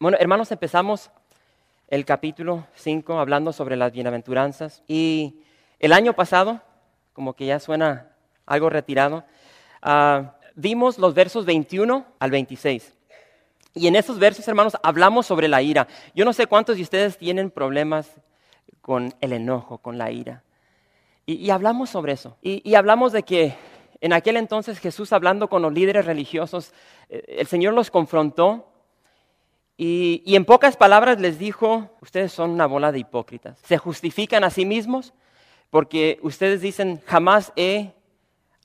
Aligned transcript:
Bueno, 0.00 0.16
hermanos, 0.20 0.52
empezamos 0.52 1.10
el 1.88 2.04
capítulo 2.04 2.64
5 2.74 3.18
hablando 3.18 3.52
sobre 3.52 3.74
las 3.74 3.90
bienaventuranzas. 3.90 4.84
Y 4.86 5.40
el 5.80 5.92
año 5.92 6.12
pasado, 6.12 6.60
como 7.12 7.34
que 7.34 7.46
ya 7.46 7.58
suena 7.58 8.12
algo 8.46 8.70
retirado, 8.70 9.24
ah, 9.82 10.36
vimos 10.54 10.98
los 10.98 11.14
versos 11.14 11.44
21 11.46 12.06
al 12.20 12.30
26. 12.30 12.94
Y 13.74 13.88
en 13.88 13.96
esos 13.96 14.20
versos, 14.20 14.46
hermanos, 14.46 14.76
hablamos 14.84 15.26
sobre 15.26 15.48
la 15.48 15.62
ira. 15.62 15.88
Yo 16.14 16.24
no 16.24 16.32
sé 16.32 16.46
cuántos 16.46 16.76
de 16.76 16.82
ustedes 16.82 17.18
tienen 17.18 17.50
problemas 17.50 18.08
con 18.80 19.12
el 19.20 19.32
enojo, 19.32 19.78
con 19.78 19.98
la 19.98 20.12
ira. 20.12 20.44
Y, 21.26 21.50
hablamos 21.50 21.90
sobre 21.90 22.12
eso. 22.12 22.36
y 22.40 22.74
hablamos 22.76 23.12
de 23.12 23.24
que 23.24 23.56
en 24.00 24.12
aquel 24.12 24.36
entonces 24.36 24.78
Jesús 24.78 25.12
hablando 25.12 25.48
con 25.48 25.60
los 25.60 25.72
líderes 25.72 26.06
religiosos, 26.06 26.72
eh, 27.08 27.24
el 27.38 27.48
Señor 27.48 27.74
los 27.74 27.90
confrontó 27.90 28.64
y, 29.80 30.34
en 30.34 30.44
pocas 30.44 30.76
palabras 30.76 31.20
les 31.20 31.38
dijo, 31.38 31.88
ustedes 32.02 32.32
son 32.32 32.50
una 32.50 32.66
bola 32.66 32.90
de 32.90 32.98
hipócritas. 32.98 33.60
Se 33.62 33.78
justifican 33.78 34.42
a 34.42 34.50
sí 34.50 34.66
mismos 34.66 35.14
porque 35.70 36.18
ustedes 36.22 36.60
dicen, 36.60 37.00
jamás 37.06 37.52
he 37.54 37.92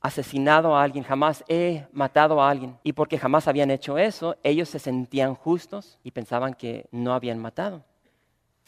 asesinado 0.00 0.76
a 0.76 0.82
alguien, 0.82 1.04
jamás 1.04 1.44
he 1.46 1.86
matado 1.92 2.42
a 2.42 2.50
alguien. 2.50 2.76
Y 2.82 2.94
porque 2.94 3.16
jamás 3.16 3.46
habían 3.46 3.70
hecho 3.70 3.96
eso, 3.96 4.36
ellos 4.42 4.68
se 4.68 4.80
sentían 4.80 5.36
justos 5.36 6.00
y 6.02 6.10
pensaban 6.10 6.54
que 6.54 6.86
no 6.90 7.14
habían 7.14 7.38
matado. 7.38 7.84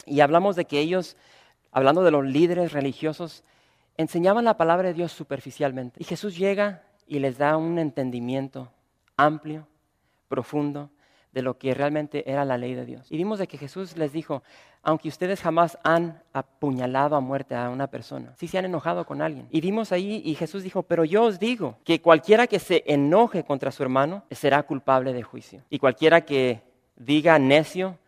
Y 0.05 0.21
hablamos 0.21 0.55
de 0.55 0.63
que 0.63 0.79
ellos, 0.79 1.17
hablando 1.73 2.01
de 2.01 2.11
los 2.11 2.25
líderes 2.25 2.71
religiosos, 2.71 3.43
enseñaban 3.97 4.45
la 4.45 4.55
palabra 4.55 4.87
de 4.87 4.93
Dios 4.93 5.11
superficialmente. 5.11 6.01
Y 6.01 6.05
Jesús 6.05 6.37
llega 6.37 6.83
y 7.07 7.19
les 7.19 7.37
da 7.37 7.57
un 7.57 7.77
entendimiento 7.77 8.71
amplio, 9.17 9.67
profundo, 10.29 10.89
de 11.37 11.43
lo 11.43 11.59
que 11.59 11.75
realmente 11.75 12.27
era 12.27 12.43
la 12.45 12.57
ley 12.57 12.73
de 12.73 12.83
Dios. 12.83 13.05
Y 13.11 13.17
vimos 13.17 13.37
de 13.37 13.45
que 13.45 13.59
Jesús 13.59 13.95
les 13.95 14.11
dijo, 14.11 14.41
aunque 14.81 15.07
ustedes 15.07 15.39
jamás 15.39 15.77
han 15.83 16.23
apuñalado 16.33 17.15
a 17.15 17.19
muerte 17.19 17.53
a 17.53 17.69
una 17.69 17.85
persona, 17.85 18.33
sí 18.37 18.47
se 18.47 18.57
han 18.57 18.65
enojado 18.65 19.05
con 19.05 19.21
alguien. 19.21 19.47
Y 19.51 19.61
vimos 19.61 19.91
ahí 19.91 20.23
y 20.25 20.33
Jesús 20.33 20.63
dijo, 20.63 20.81
pero 20.81 21.05
yo 21.05 21.25
os 21.25 21.37
digo 21.37 21.77
que 21.83 22.01
cualquiera 22.01 22.47
que 22.47 22.57
se 22.57 22.83
enoje 22.87 23.43
contra 23.43 23.69
su 23.69 23.83
hermano 23.83 24.23
será 24.31 24.63
culpable 24.63 25.13
de 25.13 25.21
juicio. 25.21 25.61
Y 25.69 25.77
cualquiera 25.77 26.21
que 26.21 26.63
diga 26.95 27.37
necio, 27.37 27.99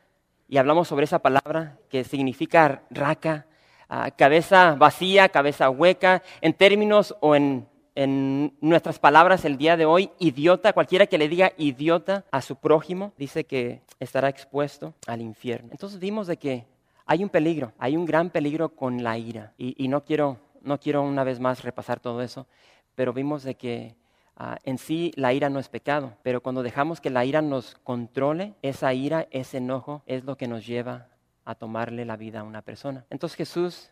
y 0.48 0.58
hablamos 0.58 0.88
sobre 0.88 1.04
esa 1.04 1.20
palabra 1.20 1.78
que 1.88 2.04
significa 2.04 2.82
raca, 2.90 3.46
Ah, 3.92 4.12
cabeza 4.12 4.76
vacía, 4.78 5.30
cabeza 5.30 5.72
hueca, 5.72 6.22
en 6.42 6.54
términos 6.54 7.16
o 7.22 7.36
en, 7.36 7.68
en 8.02 8.56
nuestras 8.62 8.98
palabras 8.98 9.44
el 9.44 9.58
día 9.58 9.76
de 9.76 9.86
hoy, 9.86 10.10
idiota, 10.20 10.72
cualquiera 10.72 11.08
que 11.08 11.18
le 11.18 11.28
diga 11.28 11.52
idiota 11.58 12.24
a 12.32 12.42
su 12.42 12.56
prójimo, 12.56 13.12
dice 13.18 13.44
que 13.44 13.82
estará 14.00 14.30
expuesto 14.30 14.94
al 15.06 15.22
infierno. 15.22 15.68
Entonces 15.74 16.00
vimos 16.00 16.26
de 16.26 16.38
que 16.38 16.66
hay 17.06 17.26
un 17.26 17.30
peligro, 17.30 17.74
hay 17.78 17.98
un 17.98 18.06
gran 18.06 18.30
peligro 18.30 18.70
con 18.70 19.04
la 19.04 19.18
ira. 19.18 19.52
Y, 19.58 19.90
no, 19.90 20.06
quiero, 20.06 20.38
no 20.62 20.80
quiero 20.80 21.04
una 21.04 21.26
vez 21.26 21.42
más 21.42 21.62
repasar 21.62 22.00
todo 22.00 22.22
eso, 22.22 22.48
pero 22.96 23.12
vimos 23.12 23.44
de 23.44 23.56
que 23.56 23.98
ah, 24.38 24.58
en 24.64 24.78
sí 24.78 25.12
la 25.18 25.34
ira 25.34 25.50
no 25.50 25.60
es 25.60 25.68
pecado, 25.68 26.14
pero 26.24 26.40
cuando 26.42 26.64
dejamos 26.64 27.02
que 27.02 27.10
la 27.10 27.26
ira 27.26 27.42
nos 27.42 27.76
controle, 27.84 28.54
esa 28.62 28.94
ira, 28.94 29.28
ese 29.32 29.58
enojo 29.58 30.04
es 30.06 30.24
lo 30.24 30.38
que 30.38 30.48
nos 30.48 30.66
lleva 30.66 31.10
a 31.44 31.54
tomarle 31.54 32.06
la 32.06 32.16
vida 32.16 32.40
a 32.40 32.44
una 32.44 32.62
persona. 32.62 33.06
Entonces 33.10 33.36
Jesús, 33.36 33.92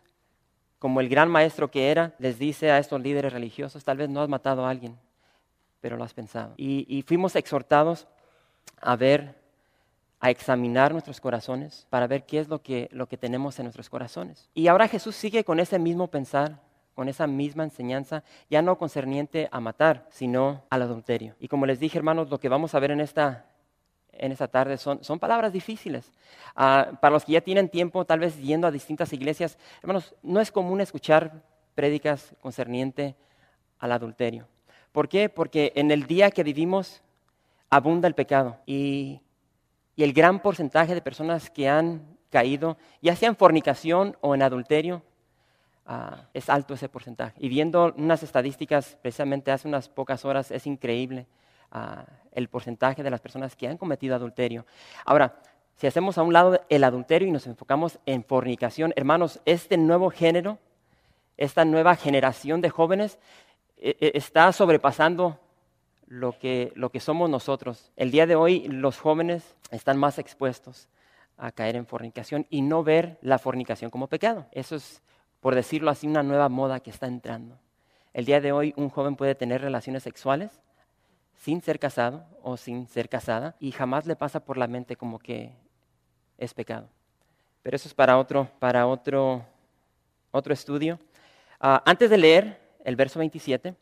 como 0.78 1.00
el 1.00 1.08
gran 1.08 1.30
maestro 1.30 1.70
que 1.70 1.90
era, 1.90 2.14
les 2.18 2.38
dice 2.38 2.70
a 2.70 2.78
estos 2.78 3.00
líderes 3.00 3.32
religiosos, 3.32 3.84
tal 3.84 3.96
vez 3.96 4.08
no 4.08 4.22
has 4.22 4.28
matado 4.28 4.64
a 4.64 4.70
alguien, 4.70 4.96
pero 5.80 5.96
lo 5.96 6.04
has 6.04 6.14
pensado. 6.14 6.54
Y, 6.56 7.02
fuimos 7.06 7.34
exhortados 7.36 8.06
a 8.80 8.94
ver, 8.96 9.34
a 10.20 10.30
examinar 10.30 10.92
nuestros 10.92 11.20
corazones 11.20 11.86
para 11.90 12.06
ver 12.06 12.24
qué 12.26 12.38
es 12.40 12.48
lo 12.48 12.62
que, 12.62 12.88
lo 12.92 13.08
que 13.08 13.16
tenemos 13.16 13.58
en 13.58 13.64
nuestros 13.64 13.88
corazones. 13.88 14.48
Y 14.54 14.68
ahora 14.68 14.88
Jesús 14.88 15.16
sigue 15.16 15.44
con 15.44 15.60
ese 15.60 15.78
mismo 15.78 16.08
pensar, 16.08 16.60
con 16.94 17.08
esa 17.08 17.26
misma 17.26 17.64
enseñanza, 17.64 18.24
ya 18.50 18.62
no 18.62 18.78
concerniente 18.78 19.48
a 19.52 19.60
matar, 19.60 20.06
sino 20.10 20.64
al 20.70 20.82
adulterio. 20.82 21.36
Y 21.38 21.48
como 21.48 21.66
les 21.66 21.78
dije, 21.78 21.98
hermanos, 21.98 22.30
lo 22.30 22.40
que 22.40 22.48
vamos 22.48 22.74
a 22.74 22.80
ver 22.80 22.90
en 22.90 23.00
esta 23.00 23.46
en 24.18 24.32
esta 24.32 24.48
tarde 24.48 24.76
son, 24.76 25.02
son 25.02 25.18
palabras 25.18 25.52
difíciles. 25.52 26.12
Ah, 26.54 26.92
para 27.00 27.12
los 27.12 27.24
que 27.24 27.32
ya 27.32 27.40
tienen 27.40 27.68
tiempo, 27.68 28.04
tal 28.04 28.20
vez 28.20 28.36
yendo 28.38 28.66
a 28.66 28.70
distintas 28.70 29.12
iglesias, 29.12 29.58
hermanos, 29.80 30.14
no 30.22 30.40
es 30.40 30.50
común 30.50 30.80
escuchar 30.80 31.42
prédicas 31.74 32.34
concerniente 32.40 33.14
al 33.78 33.92
adulterio. 33.92 34.46
¿Por 34.92 35.08
qué? 35.08 35.28
Porque 35.28 35.72
en 35.76 35.90
el 35.90 36.06
día 36.06 36.30
que 36.30 36.42
vivimos 36.42 37.02
abunda 37.70 38.08
el 38.08 38.14
pecado 38.14 38.56
y, 38.66 39.20
y 39.94 40.02
el 40.02 40.12
gran 40.12 40.40
porcentaje 40.40 40.94
de 40.94 41.02
personas 41.02 41.50
que 41.50 41.68
han 41.68 42.16
caído, 42.30 42.76
ya 43.00 43.16
sea 43.16 43.28
en 43.28 43.36
fornicación 43.36 44.16
o 44.20 44.34
en 44.34 44.42
adulterio, 44.42 45.02
ah, 45.86 46.24
es 46.34 46.48
alto 46.48 46.74
ese 46.74 46.88
porcentaje. 46.88 47.34
Y 47.38 47.48
viendo 47.48 47.94
unas 47.96 48.22
estadísticas 48.22 48.98
precisamente 49.00 49.50
hace 49.50 49.68
unas 49.68 49.88
pocas 49.88 50.24
horas, 50.24 50.50
es 50.50 50.66
increíble 50.66 51.26
el 52.32 52.48
porcentaje 52.48 53.02
de 53.02 53.10
las 53.10 53.20
personas 53.20 53.56
que 53.56 53.68
han 53.68 53.76
cometido 53.76 54.14
adulterio. 54.14 54.64
Ahora, 55.04 55.40
si 55.76 55.86
hacemos 55.86 56.18
a 56.18 56.22
un 56.22 56.32
lado 56.32 56.60
el 56.68 56.82
adulterio 56.82 57.28
y 57.28 57.30
nos 57.30 57.46
enfocamos 57.46 57.98
en 58.06 58.24
fornicación, 58.24 58.92
hermanos, 58.96 59.40
este 59.44 59.76
nuevo 59.76 60.10
género, 60.10 60.58
esta 61.36 61.64
nueva 61.64 61.94
generación 61.94 62.60
de 62.60 62.70
jóvenes 62.70 63.18
e, 63.76 63.96
e, 64.00 64.12
está 64.14 64.50
sobrepasando 64.52 65.38
lo 66.06 66.36
que, 66.36 66.72
lo 66.74 66.90
que 66.90 67.00
somos 67.00 67.30
nosotros. 67.30 67.92
El 67.96 68.10
día 68.10 68.26
de 68.26 68.34
hoy 68.34 68.66
los 68.66 68.98
jóvenes 68.98 69.54
están 69.70 69.98
más 69.98 70.18
expuestos 70.18 70.88
a 71.36 71.52
caer 71.52 71.76
en 71.76 71.86
fornicación 71.86 72.46
y 72.50 72.62
no 72.62 72.82
ver 72.82 73.18
la 73.22 73.38
fornicación 73.38 73.90
como 73.90 74.08
pecado. 74.08 74.46
Eso 74.50 74.74
es, 74.74 75.00
por 75.40 75.54
decirlo 75.54 75.90
así, 75.90 76.08
una 76.08 76.24
nueva 76.24 76.48
moda 76.48 76.80
que 76.80 76.90
está 76.90 77.06
entrando. 77.06 77.56
El 78.12 78.24
día 78.24 78.40
de 78.40 78.50
hoy 78.50 78.74
un 78.76 78.88
joven 78.88 79.14
puede 79.14 79.36
tener 79.36 79.60
relaciones 79.60 80.02
sexuales 80.02 80.60
sin 81.38 81.62
ser 81.62 81.78
casado 81.78 82.26
o 82.42 82.56
sin 82.56 82.86
ser 82.88 83.08
casada 83.08 83.56
y 83.60 83.72
jamás 83.72 84.06
le 84.06 84.16
pasa 84.16 84.40
por 84.40 84.58
la 84.58 84.66
mente 84.66 84.96
como 84.96 85.18
que 85.18 85.52
es 86.36 86.52
pecado. 86.52 86.88
Pero 87.62 87.76
eso 87.76 87.88
es 87.88 87.94
para 87.94 88.18
otro, 88.18 88.48
para 88.58 88.86
otro, 88.86 89.44
otro 90.30 90.52
estudio. 90.52 90.98
Ah, 91.60 91.82
antes 91.86 92.10
de 92.10 92.18
leer 92.18 92.60
el 92.84 92.96
verso 92.96 93.18
27, 93.18 93.74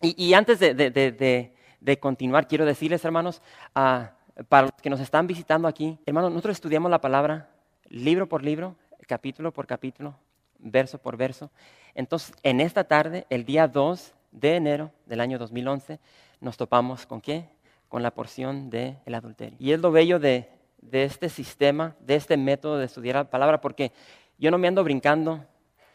y, 0.00 0.32
antes 0.32 0.60
de, 0.60 1.98
continuar, 1.98 2.46
quiero 2.46 2.64
decirles, 2.64 3.04
hermanos, 3.04 3.42
ah, 3.74 4.12
para 4.48 4.68
los 4.68 4.80
que 4.80 4.90
nos 4.90 5.00
están 5.00 5.26
visitando 5.26 5.66
aquí, 5.66 5.98
hermanos, 6.06 6.30
nosotros 6.30 6.56
estudiamos 6.56 6.88
la 6.88 7.00
palabra 7.00 7.50
libro 7.88 8.28
por 8.28 8.44
libro, 8.44 8.76
capítulo 9.08 9.52
por 9.52 9.66
capítulo, 9.66 10.14
verso 10.58 10.98
por 10.98 11.16
verso. 11.16 11.50
Entonces, 11.96 12.32
en 12.44 12.60
esta 12.60 12.84
tarde, 12.84 13.26
el 13.28 13.44
día 13.44 13.66
2 13.66 14.14
de 14.30 14.54
enero 14.54 14.92
del 15.06 15.20
año 15.20 15.36
2011, 15.36 15.98
nos 16.40 16.56
topamos 16.56 17.06
con 17.06 17.20
qué? 17.20 17.48
Con 17.88 18.02
la 18.02 18.10
porción 18.12 18.70
del 18.70 19.14
adulterio. 19.14 19.56
Y 19.58 19.72
es 19.72 19.80
lo 19.80 19.90
bello 19.90 20.18
de, 20.18 20.48
este 20.92 21.28
sistema, 21.28 21.96
de 22.00 22.16
este 22.16 22.36
método 22.36 22.78
de 22.78 22.86
estudiar 22.86 23.16
la 23.16 23.30
palabra, 23.30 23.60
porque 23.60 23.92
yo 24.38 24.50
no 24.50 24.58
me 24.58 24.68
ando 24.68 24.84
brincando 24.84 25.44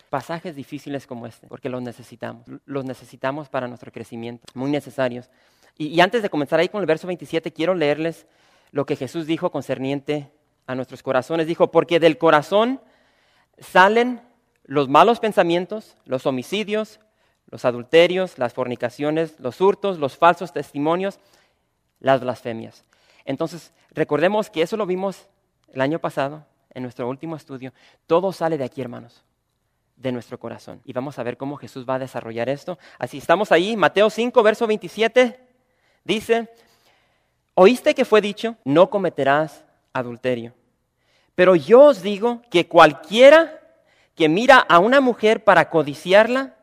pasajes 0.09 0.55
difíciles 0.55 1.07
como 1.07 1.25
este, 1.25 1.47
porque 1.47 1.69
los 1.69 1.81
necesitamos. 1.81 2.45
Los 2.65 2.85
necesitamos 2.85 3.49
para 3.49 3.67
nuestro 3.67 3.91
crecimiento, 3.91 4.45
muy 4.53 4.71
necesarios. 4.71 5.29
Y, 5.77 5.87
y, 5.87 6.01
antes 6.01 6.21
de 6.21 6.29
comenzar 6.29 6.59
ahí 6.59 6.69
con 6.69 6.81
el 6.81 6.85
verso 6.85 7.07
27, 7.07 7.51
quiero 7.51 7.73
leerles 7.73 8.27
lo 8.71 8.85
que 8.85 8.95
Jesús 8.95 9.25
dijo 9.25 9.51
concerniente 9.51 10.31
a 10.67 10.75
nuestros 10.75 11.01
corazones. 11.01 11.47
Dijo, 11.47 11.71
porque 11.71 11.99
del 11.99 12.17
corazón 12.17 12.79
salen 13.57 14.21
los 14.65 14.87
malos 14.87 15.19
pensamientos, 15.19 15.97
los 16.05 16.25
homicidios, 16.25 16.99
los 17.53 17.65
adulterios, 17.65 18.39
las 18.39 18.51
fornicaciones, 18.51 19.39
los 19.39 19.61
hurtos, 19.61 19.99
los 19.99 20.17
falsos 20.17 20.51
testimonios, 20.51 21.19
las 21.99 22.19
blasfemias. 22.19 22.83
Entonces, 23.25 23.71
recordemos 23.91 24.49
que 24.49 24.63
eso 24.63 24.75
lo 24.75 24.87
vimos 24.87 25.27
el 25.71 25.81
año 25.81 25.99
pasado, 25.99 26.47
en 26.71 26.81
nuestro 26.81 27.07
último 27.07 27.35
estudio. 27.35 27.71
Todo 28.07 28.33
sale 28.33 28.57
de 28.57 28.63
aquí, 28.63 28.81
hermanos, 28.81 29.23
de 29.95 30.11
nuestro 30.11 30.39
corazón. 30.39 30.81
Y 30.83 30.93
vamos 30.93 31.19
a 31.19 31.23
ver 31.23 31.37
cómo 31.37 31.55
Jesús 31.57 31.87
va 31.87 31.93
a 31.93 31.99
desarrollar 31.99 32.49
esto. 32.49 32.79
Así 32.97 33.19
estamos 33.19 33.51
ahí, 33.51 33.77
Mateo 33.77 34.09
5, 34.09 34.41
verso 34.41 34.65
27, 34.65 35.39
dice, 36.03 36.49
oíste 37.53 37.93
que 37.93 38.03
fue 38.03 38.19
dicho, 38.19 38.55
no 38.63 38.89
cometerás 38.89 39.63
adulterio. 39.93 40.55
Pero 41.35 41.55
yo 41.55 41.83
os 41.83 42.01
digo 42.01 42.41
que 42.49 42.67
cualquiera 42.67 43.61
que 44.15 44.27
mira 44.27 44.57
a 44.57 44.79
una 44.79 45.01
mujer 45.01 45.43
para 45.43 45.69
codiciarla, 45.69 46.55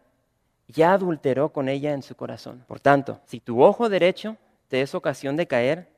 ya 0.70 0.93
adulteró 0.93 1.50
con 1.50 1.69
ella 1.69 1.93
en 1.93 2.02
su 2.02 2.14
corazón. 2.14 2.64
Por 2.67 2.81
tanto, 2.81 3.20
si 3.26 3.40
tu 3.40 3.62
ojo 3.62 3.88
derecho 3.88 4.37
te 4.69 4.81
es 4.82 4.94
ocasión 4.94 5.37
de 5.37 5.46
caer, 5.46 5.88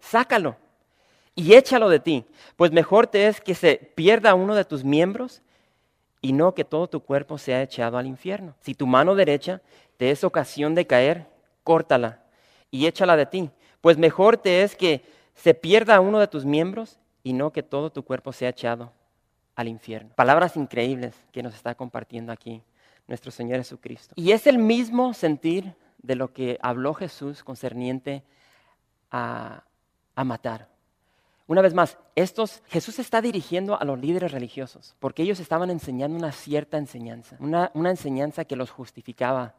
sácalo 0.00 0.56
y 1.34 1.54
échalo 1.54 1.88
de 1.88 2.00
ti, 2.00 2.24
pues 2.56 2.72
mejor 2.72 3.06
te 3.06 3.26
es 3.28 3.40
que 3.40 3.54
se 3.54 3.76
pierda 3.94 4.34
uno 4.34 4.54
de 4.54 4.64
tus 4.64 4.84
miembros 4.84 5.42
y 6.20 6.32
no 6.32 6.54
que 6.54 6.64
todo 6.64 6.88
tu 6.88 7.00
cuerpo 7.00 7.38
sea 7.38 7.62
echado 7.62 7.98
al 7.98 8.06
infierno. 8.06 8.54
Si 8.60 8.74
tu 8.74 8.86
mano 8.86 9.14
derecha 9.14 9.60
te 9.96 10.10
es 10.10 10.24
ocasión 10.24 10.74
de 10.74 10.86
caer, 10.86 11.26
córtala 11.64 12.22
y 12.70 12.86
échala 12.86 13.16
de 13.16 13.26
ti, 13.26 13.50
pues 13.80 13.98
mejor 13.98 14.36
te 14.36 14.62
es 14.62 14.76
que 14.76 15.04
se 15.34 15.54
pierda 15.54 16.00
uno 16.00 16.20
de 16.20 16.28
tus 16.28 16.44
miembros 16.44 16.98
y 17.22 17.32
no 17.32 17.52
que 17.52 17.62
todo 17.62 17.90
tu 17.90 18.04
cuerpo 18.04 18.32
sea 18.32 18.50
echado 18.50 18.92
al 19.56 19.68
infierno. 19.68 20.10
Palabras 20.14 20.56
increíbles 20.56 21.14
que 21.32 21.42
nos 21.42 21.54
está 21.54 21.74
compartiendo 21.74 22.32
aquí 22.32 22.62
nuestro 23.06 23.30
Señor 23.30 23.58
Jesucristo. 23.58 24.14
Y 24.16 24.32
es 24.32 24.46
el 24.46 24.58
mismo 24.58 25.14
sentir 25.14 25.74
de 26.02 26.16
lo 26.16 26.32
que 26.32 26.58
habló 26.62 26.94
Jesús 26.94 27.44
concerniente 27.44 28.24
a, 29.10 29.64
matar. 30.24 30.68
Una 31.46 31.62
vez 31.62 31.74
más, 31.74 31.98
estos, 32.14 32.62
Jesús 32.68 32.98
está 32.98 33.20
dirigiendo 33.20 33.78
a 33.80 33.84
los 33.84 33.98
líderes 33.98 34.32
religiosos, 34.32 34.94
porque 35.00 35.22
ellos 35.22 35.40
estaban 35.40 35.70
enseñando 35.70 36.16
una 36.16 36.32
cierta 36.32 36.78
enseñanza, 36.78 37.36
una, 37.40 37.70
enseñanza 37.74 38.44
que 38.44 38.56
los 38.56 38.70
justificaba, 38.70 39.54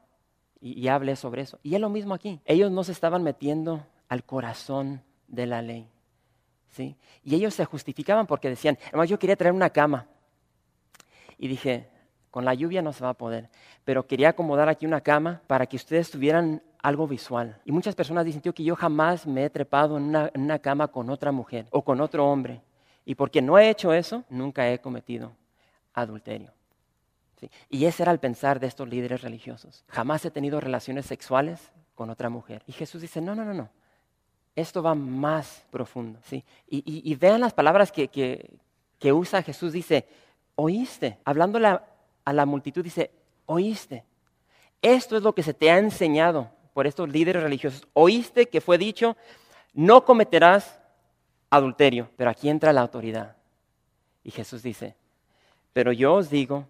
y, 0.61 0.79
y 0.79 0.87
hablé 0.87 1.15
sobre 1.15 1.41
eso. 1.41 1.59
Y 1.61 1.75
es 1.75 1.81
lo 1.81 1.89
mismo 1.89 2.13
aquí, 2.13 2.39
ellos 2.45 2.71
no 2.71 2.83
se 2.83 2.93
estaban 2.93 3.23
metiendo 3.23 3.85
al 4.07 4.23
corazón 4.23 5.03
de 5.27 5.45
la 5.45 5.61
ley. 5.61 5.89
¿sí? 6.69 6.95
Y 7.23 7.35
ellos 7.35 7.53
se 7.53 7.65
justificaban 7.65 8.27
porque 8.27 8.49
decían, 8.49 8.77
hermano, 8.87 9.05
yo 9.05 9.19
quería 9.19 9.35
traer 9.35 9.53
una 9.53 9.69
cama. 9.69 10.07
Y 11.37 11.47
dije, 11.47 11.89
con 12.33 12.45
la 12.45 12.55
lluvia 12.55 12.81
no 12.81 12.93
se 12.93 13.03
va 13.03 13.11
a 13.11 13.13
poder, 13.13 13.47
pero 13.85 14.07
quería 14.07 14.29
acomodar 14.29 14.67
aquí 14.67 14.87
una 14.87 15.01
cama 15.01 15.43
para 15.45 15.67
que 15.67 15.75
ustedes 15.75 16.09
tuvieran 16.09 16.63
algo 16.81 17.07
visual. 17.07 17.61
Y 17.63 17.71
muchas 17.71 17.93
personas 17.93 18.25
dicen, 18.25 18.41
tío, 18.41 18.55
que 18.55 18.63
yo 18.63 18.75
jamás 18.75 19.27
me 19.27 19.45
he 19.45 19.51
trepado 19.51 19.97
en 19.97 20.03
una, 20.05 20.31
una 20.33 20.57
cama 20.57 20.87
con 20.87 21.11
otra 21.11 21.31
mujer 21.31 21.67
o 21.69 21.83
con 21.83 22.01
otro 22.01 22.25
hombre. 22.25 22.59
Y 23.05 23.13
porque 23.13 23.39
no 23.39 23.59
he 23.59 23.69
hecho 23.69 23.93
eso, 23.93 24.23
nunca 24.31 24.67
he 24.67 24.79
cometido 24.79 25.31
adulterio. 25.93 26.49
Y 27.69 27.85
ese 27.85 28.01
era 28.01 28.11
el 28.11 28.17
pensar 28.17 28.59
de 28.59 28.65
estos 28.65 28.89
líderes 28.89 29.21
religiosos. 29.21 29.83
Jamás 29.89 30.25
he 30.25 30.31
tenido 30.31 30.59
relaciones 30.59 31.05
sexuales 31.05 31.71
con 31.93 32.09
otra 32.09 32.29
mujer. 32.31 32.63
Y 32.65 32.71
Jesús 32.71 33.03
dice, 33.03 33.21
no, 33.21 33.35
no, 33.35 33.45
no, 33.45 33.53
no. 33.53 33.69
Esto 34.55 34.81
va 34.81 34.95
más 34.95 35.67
profundo. 35.69 36.17
¿sí? 36.23 36.43
Y, 36.67 37.13
vean 37.13 37.41
las 37.41 37.53
palabras 37.53 37.91
que, 37.91 38.07
que, 38.07 38.57
que, 38.97 39.13
usa 39.13 39.43
Jesús. 39.43 39.71
Dice, 39.71 40.07
oíste. 40.55 41.19
Hablándole 41.25 41.77
a 42.25 42.33
la 42.33 42.45
multitud, 42.45 42.83
dice, 42.83 43.11
oíste. 43.45 44.03
Esto 44.81 45.15
es 45.15 45.23
lo 45.23 45.33
que 45.33 45.43
se 45.43 45.53
te 45.53 45.71
ha 45.71 45.77
enseñado 45.77 46.51
por 46.73 46.87
estos 46.87 47.09
líderes 47.09 47.43
religiosos. 47.43 47.87
Oíste 47.93 48.47
que 48.47 48.61
fue 48.61 48.77
dicho, 48.77 49.15
no 49.73 50.03
cometerás 50.03 50.79
adulterio, 51.49 52.09
pero 52.17 52.29
aquí 52.29 52.49
entra 52.49 52.73
la 52.73 52.81
autoridad. 52.81 53.35
Y 54.23 54.31
Jesús 54.31 54.63
dice, 54.63 54.95
pero 55.71 55.91
yo 55.91 56.15
os 56.15 56.29
digo 56.29 56.67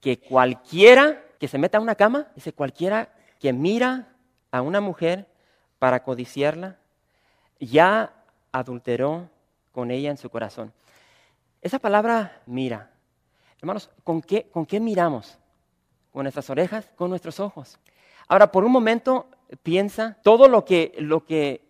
que 0.00 0.18
cualquiera 0.18 1.22
que 1.38 1.48
se 1.48 1.58
meta 1.58 1.78
a 1.78 1.80
una 1.80 1.94
cama, 1.94 2.28
dice 2.34 2.52
cualquiera 2.52 3.12
que 3.38 3.52
mira 3.52 4.08
a 4.50 4.62
una 4.62 4.80
mujer 4.80 5.26
para 5.78 6.02
codiciarla, 6.02 6.78
ya 7.58 8.12
adulteró 8.52 9.28
con 9.72 9.90
ella 9.90 10.10
en 10.10 10.16
su 10.16 10.30
corazón. 10.30 10.72
Esa 11.60 11.78
palabra 11.78 12.42
mira, 12.46 12.90
hermanos, 13.60 13.90
¿con 14.04 14.22
qué, 14.22 14.48
con 14.50 14.66
qué 14.66 14.80
miramos? 14.80 15.38
¿Con 16.12 16.24
nuestras 16.24 16.48
orejas? 16.50 16.90
¿Con 16.96 17.10
nuestros 17.10 17.40
ojos? 17.40 17.78
Ahora, 18.28 18.50
por 18.50 18.64
un 18.64 18.72
momento, 18.72 19.26
piensa, 19.62 20.18
todo 20.22 20.48
lo 20.48 20.64
que, 20.64 20.94
lo 20.98 21.24
que 21.24 21.66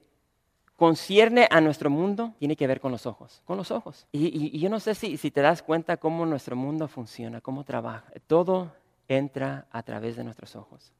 concierne 0.76 1.48
a 1.50 1.60
nuestro 1.60 1.90
mundo 1.90 2.34
tiene 2.38 2.54
que 2.54 2.66
ver 2.66 2.80
con 2.80 2.92
los 2.92 3.06
ojos, 3.06 3.42
con 3.44 3.56
los 3.56 3.70
ojos. 3.70 4.06
Y, 4.12 4.56
y, 4.56 4.58
yo 4.58 4.68
no 4.68 4.78
sé 4.78 4.94
si, 4.94 5.16
si, 5.16 5.30
te 5.30 5.40
das 5.40 5.62
cuenta 5.62 5.96
cómo 5.96 6.26
nuestro 6.26 6.54
mundo 6.54 6.86
funciona, 6.86 7.40
cómo 7.40 7.64
trabaja. 7.64 8.04
Todo 8.26 8.72
entra 9.08 9.66
a 9.70 9.82
través 9.82 10.16
de 10.16 10.24
nuestros 10.24 10.54
ojos. 10.54 10.92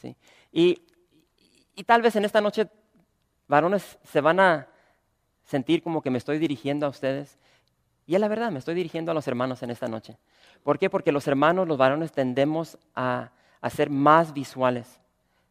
¿sí? 0.00 0.16
Y, 0.52 0.82
y 1.74 1.84
tal 1.84 2.02
vez 2.02 2.16
en 2.16 2.24
esta 2.24 2.40
noche 2.40 2.68
varones 3.48 3.98
se 4.04 4.20
van 4.20 4.40
a 4.40 4.68
sentir 5.44 5.82
como 5.82 6.02
que 6.02 6.10
me 6.10 6.18
estoy 6.18 6.38
dirigiendo 6.38 6.86
a 6.86 6.90
ustedes. 6.90 7.38
Y 8.10 8.16
es 8.16 8.20
la 8.20 8.26
verdad, 8.26 8.50
me 8.50 8.58
estoy 8.58 8.74
dirigiendo 8.74 9.12
a 9.12 9.14
los 9.14 9.28
hermanos 9.28 9.62
en 9.62 9.70
esta 9.70 9.86
noche. 9.86 10.18
¿Por 10.64 10.80
qué? 10.80 10.90
Porque 10.90 11.12
los 11.12 11.28
hermanos, 11.28 11.68
los 11.68 11.78
varones, 11.78 12.10
tendemos 12.10 12.76
a, 12.92 13.30
a 13.60 13.70
ser 13.70 13.88
más 13.88 14.32
visuales. 14.34 15.00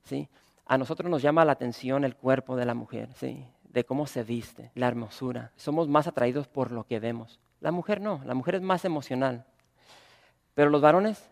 ¿sí? 0.03 0.27
A 0.65 0.77
nosotros 0.77 1.09
nos 1.09 1.21
llama 1.21 1.45
la 1.45 1.53
atención 1.53 2.03
el 2.03 2.17
cuerpo 2.17 2.57
de 2.57 2.65
la 2.65 2.73
mujer, 2.73 3.13
¿sí? 3.15 3.47
de 3.63 3.85
cómo 3.85 4.07
se 4.07 4.23
viste, 4.23 4.71
la 4.75 4.89
hermosura. 4.89 5.53
Somos 5.55 5.87
más 5.87 6.07
atraídos 6.07 6.49
por 6.49 6.73
lo 6.73 6.83
que 6.83 6.99
vemos. 6.99 7.39
La 7.61 7.71
mujer 7.71 8.01
no, 8.01 8.19
la 8.25 8.33
mujer 8.33 8.55
es 8.55 8.61
más 8.61 8.83
emocional. 8.83 9.45
Pero 10.53 10.69
los 10.69 10.81
varones, 10.81 11.29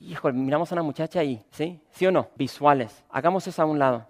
hijo, 0.00 0.32
miramos 0.32 0.72
a 0.72 0.74
una 0.74 0.82
muchacha 0.82 1.22
y, 1.22 1.40
¿sí? 1.52 1.80
¿Sí 1.92 2.04
o 2.04 2.10
no? 2.10 2.30
Visuales. 2.34 3.04
Hagamos 3.10 3.46
eso 3.46 3.62
a 3.62 3.64
un 3.64 3.78
lado. 3.78 4.08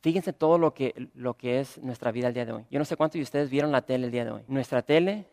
Fíjense 0.00 0.32
todo 0.32 0.58
lo 0.58 0.72
que, 0.72 1.08
lo 1.14 1.34
que 1.34 1.60
es 1.60 1.78
nuestra 1.78 2.10
vida 2.10 2.28
el 2.28 2.34
día 2.34 2.46
de 2.46 2.52
hoy. 2.52 2.64
Yo 2.70 2.78
no 2.78 2.84
sé 2.84 2.96
cuántos 2.96 3.18
de 3.18 3.22
ustedes 3.22 3.50
vieron 3.50 3.70
la 3.70 3.82
tele 3.82 4.06
el 4.06 4.12
día 4.12 4.24
de 4.24 4.30
hoy. 4.30 4.42
Nuestra 4.48 4.82
tele 4.82 5.26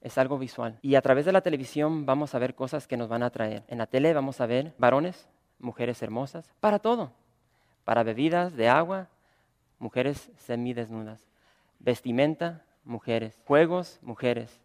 es 0.00 0.18
algo 0.18 0.38
visual. 0.38 0.78
Y 0.82 0.94
a 0.94 1.02
través 1.02 1.24
de 1.24 1.32
la 1.32 1.40
televisión 1.40 2.06
vamos 2.06 2.34
a 2.34 2.38
ver 2.38 2.54
cosas 2.54 2.86
que 2.86 2.96
nos 2.96 3.08
van 3.08 3.22
a 3.22 3.26
atraer. 3.26 3.64
En 3.68 3.78
la 3.78 3.86
tele 3.86 4.12
vamos 4.14 4.40
a 4.40 4.46
ver 4.46 4.72
varones, 4.78 5.26
mujeres 5.58 6.02
hermosas, 6.02 6.52
para 6.60 6.78
todo. 6.78 7.12
Para 7.84 8.02
bebidas 8.02 8.54
de 8.56 8.68
agua, 8.68 9.08
mujeres 9.78 10.30
semidesnudas. 10.38 11.26
Vestimenta, 11.78 12.62
mujeres. 12.84 13.38
Juegos, 13.46 13.98
mujeres. 14.02 14.60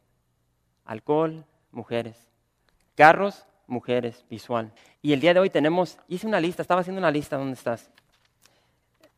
Alcohol, 0.86 1.46
mujeres. 1.72 2.28
Carros, 2.96 3.46
mujeres, 3.68 4.26
visual. 4.30 4.72
Y 5.02 5.14
el 5.14 5.20
día 5.20 5.34
de 5.34 5.40
hoy 5.40 5.50
tenemos, 5.50 5.98
hice 6.08 6.28
una 6.28 6.40
lista, 6.40 6.62
estaba 6.62 6.82
haciendo 6.82 7.00
una 7.00 7.12
lista, 7.12 7.38
¿dónde 7.38 7.54
estás? 7.54 7.92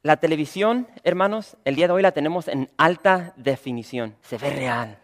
La 0.03 0.17
televisión, 0.17 0.87
hermanos, 1.03 1.57
el 1.63 1.75
día 1.75 1.85
de 1.85 1.93
hoy 1.93 2.01
la 2.01 2.11
tenemos 2.11 2.47
en 2.47 2.71
alta 2.75 3.33
definición. 3.37 4.15
Se 4.21 4.39
ve 4.39 4.49
real. 4.49 4.97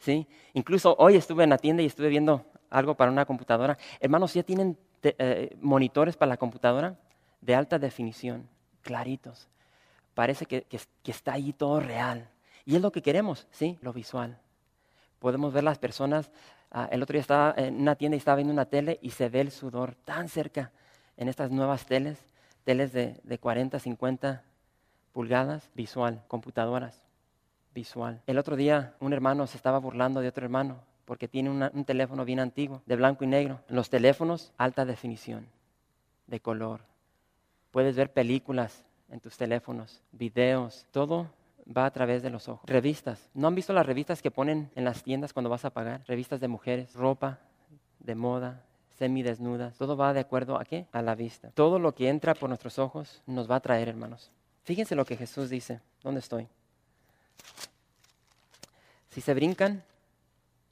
¿sí? 0.00 0.26
Incluso 0.52 0.96
hoy 0.98 1.14
estuve 1.14 1.44
en 1.44 1.50
la 1.50 1.58
tienda 1.58 1.84
y 1.84 1.86
estuve 1.86 2.08
viendo 2.08 2.44
algo 2.68 2.96
para 2.96 3.12
una 3.12 3.24
computadora. 3.24 3.78
Hermanos, 4.00 4.34
ya 4.34 4.42
tienen 4.42 4.76
eh, 5.04 5.56
monitores 5.60 6.16
para 6.16 6.30
la 6.30 6.36
computadora 6.38 6.98
de 7.40 7.54
alta 7.54 7.78
definición, 7.78 8.48
claritos. 8.82 9.46
Parece 10.14 10.44
que, 10.46 10.62
que, 10.62 10.80
está 11.04 11.34
ahí 11.34 11.52
todo 11.52 11.78
real. 11.78 12.28
Y 12.64 12.74
es 12.74 12.82
lo 12.82 12.90
que 12.90 13.02
queremos, 13.02 13.46
¿sí? 13.52 13.78
Lo 13.80 13.92
visual. 13.92 14.36
Podemos 15.20 15.52
ver 15.52 15.62
las 15.62 15.78
personas. 15.78 16.32
Uh, 16.74 16.86
el 16.90 17.00
otro 17.00 17.12
día 17.12 17.20
estaba 17.20 17.54
en 17.56 17.80
una 17.80 17.94
tienda 17.94 18.16
y 18.16 18.18
estaba 18.18 18.36
viendo 18.36 18.52
una 18.52 18.64
tele 18.64 18.98
y 19.02 19.10
se 19.10 19.28
ve 19.28 19.42
el 19.42 19.52
sudor 19.52 19.94
tan 20.04 20.28
cerca 20.28 20.72
en 21.16 21.28
estas 21.28 21.52
nuevas 21.52 21.86
teles 21.86 22.18
teles 22.66 22.92
de, 22.92 23.20
de 23.22 23.38
40, 23.38 23.78
50 23.78 24.42
pulgadas, 25.12 25.70
visual, 25.74 26.24
computadoras, 26.26 27.00
visual. 27.72 28.20
El 28.26 28.38
otro 28.38 28.56
día 28.56 28.96
un 28.98 29.12
hermano 29.12 29.46
se 29.46 29.56
estaba 29.56 29.78
burlando 29.78 30.20
de 30.20 30.26
otro 30.28 30.44
hermano 30.44 30.80
porque 31.04 31.28
tiene 31.28 31.50
un 31.50 31.84
teléfono 31.84 32.24
bien 32.24 32.40
antiguo, 32.40 32.82
de 32.84 32.96
blanco 32.96 33.22
y 33.22 33.28
negro. 33.28 33.60
Los 33.68 33.88
teléfonos, 33.88 34.52
alta 34.58 34.84
definición, 34.84 35.46
de 36.26 36.40
color. 36.40 36.80
Puedes 37.70 37.94
ver 37.94 38.12
películas 38.12 38.84
en 39.10 39.20
tus 39.20 39.36
teléfonos, 39.36 40.02
videos, 40.10 40.88
todo 40.90 41.30
va 41.64 41.86
a 41.86 41.92
través 41.92 42.24
de 42.24 42.30
los 42.30 42.48
ojos. 42.48 42.68
Revistas. 42.68 43.30
¿No 43.32 43.46
han 43.46 43.54
visto 43.54 43.72
las 43.72 43.86
revistas 43.86 44.20
que 44.20 44.32
ponen 44.32 44.72
en 44.74 44.84
las 44.84 45.04
tiendas 45.04 45.32
cuando 45.32 45.50
vas 45.50 45.64
a 45.64 45.70
pagar? 45.70 46.02
Revistas 46.08 46.40
de 46.40 46.48
mujeres, 46.48 46.92
ropa, 46.94 47.38
de 48.00 48.16
moda, 48.16 48.65
semidesnudas. 48.98 49.76
Todo 49.76 49.96
va 49.96 50.12
de 50.12 50.20
acuerdo 50.20 50.58
a 50.58 50.64
qué? 50.64 50.86
A 50.92 51.02
la 51.02 51.14
vista. 51.14 51.50
Todo 51.54 51.78
lo 51.78 51.94
que 51.94 52.08
entra 52.08 52.34
por 52.34 52.48
nuestros 52.48 52.78
ojos 52.78 53.22
nos 53.26 53.50
va 53.50 53.56
a 53.56 53.60
traer, 53.60 53.88
hermanos. 53.88 54.30
Fíjense 54.64 54.94
lo 54.94 55.04
que 55.04 55.16
Jesús 55.16 55.50
dice. 55.50 55.80
¿Dónde 56.02 56.20
estoy? 56.20 56.48
Si 59.10 59.20
se 59.20 59.34
brincan 59.34 59.82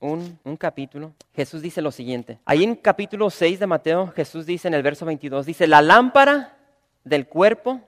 un, 0.00 0.38
un, 0.44 0.56
capítulo, 0.56 1.12
Jesús 1.34 1.62
dice 1.62 1.80
lo 1.80 1.90
siguiente. 1.90 2.38
Ahí 2.44 2.64
en 2.64 2.74
capítulo 2.74 3.30
6 3.30 3.58
de 3.58 3.66
Mateo, 3.66 4.08
Jesús 4.08 4.44
dice 4.44 4.68
en 4.68 4.74
el 4.74 4.82
verso 4.82 5.06
22, 5.06 5.46
dice, 5.46 5.66
la 5.66 5.80
lámpara 5.80 6.56
del 7.04 7.26
cuerpo 7.26 7.80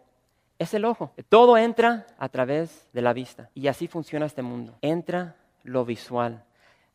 es 0.58 0.72
el 0.74 0.84
ojo. 0.84 1.12
Todo 1.28 1.58
entra 1.58 2.06
a 2.18 2.28
través 2.28 2.86
de 2.92 3.02
la 3.02 3.12
vista. 3.12 3.50
Y 3.54 3.68
así 3.68 3.88
funciona 3.88 4.26
este 4.26 4.42
mundo. 4.42 4.78
Entra 4.80 5.36
lo 5.62 5.84
visual. 5.84 6.44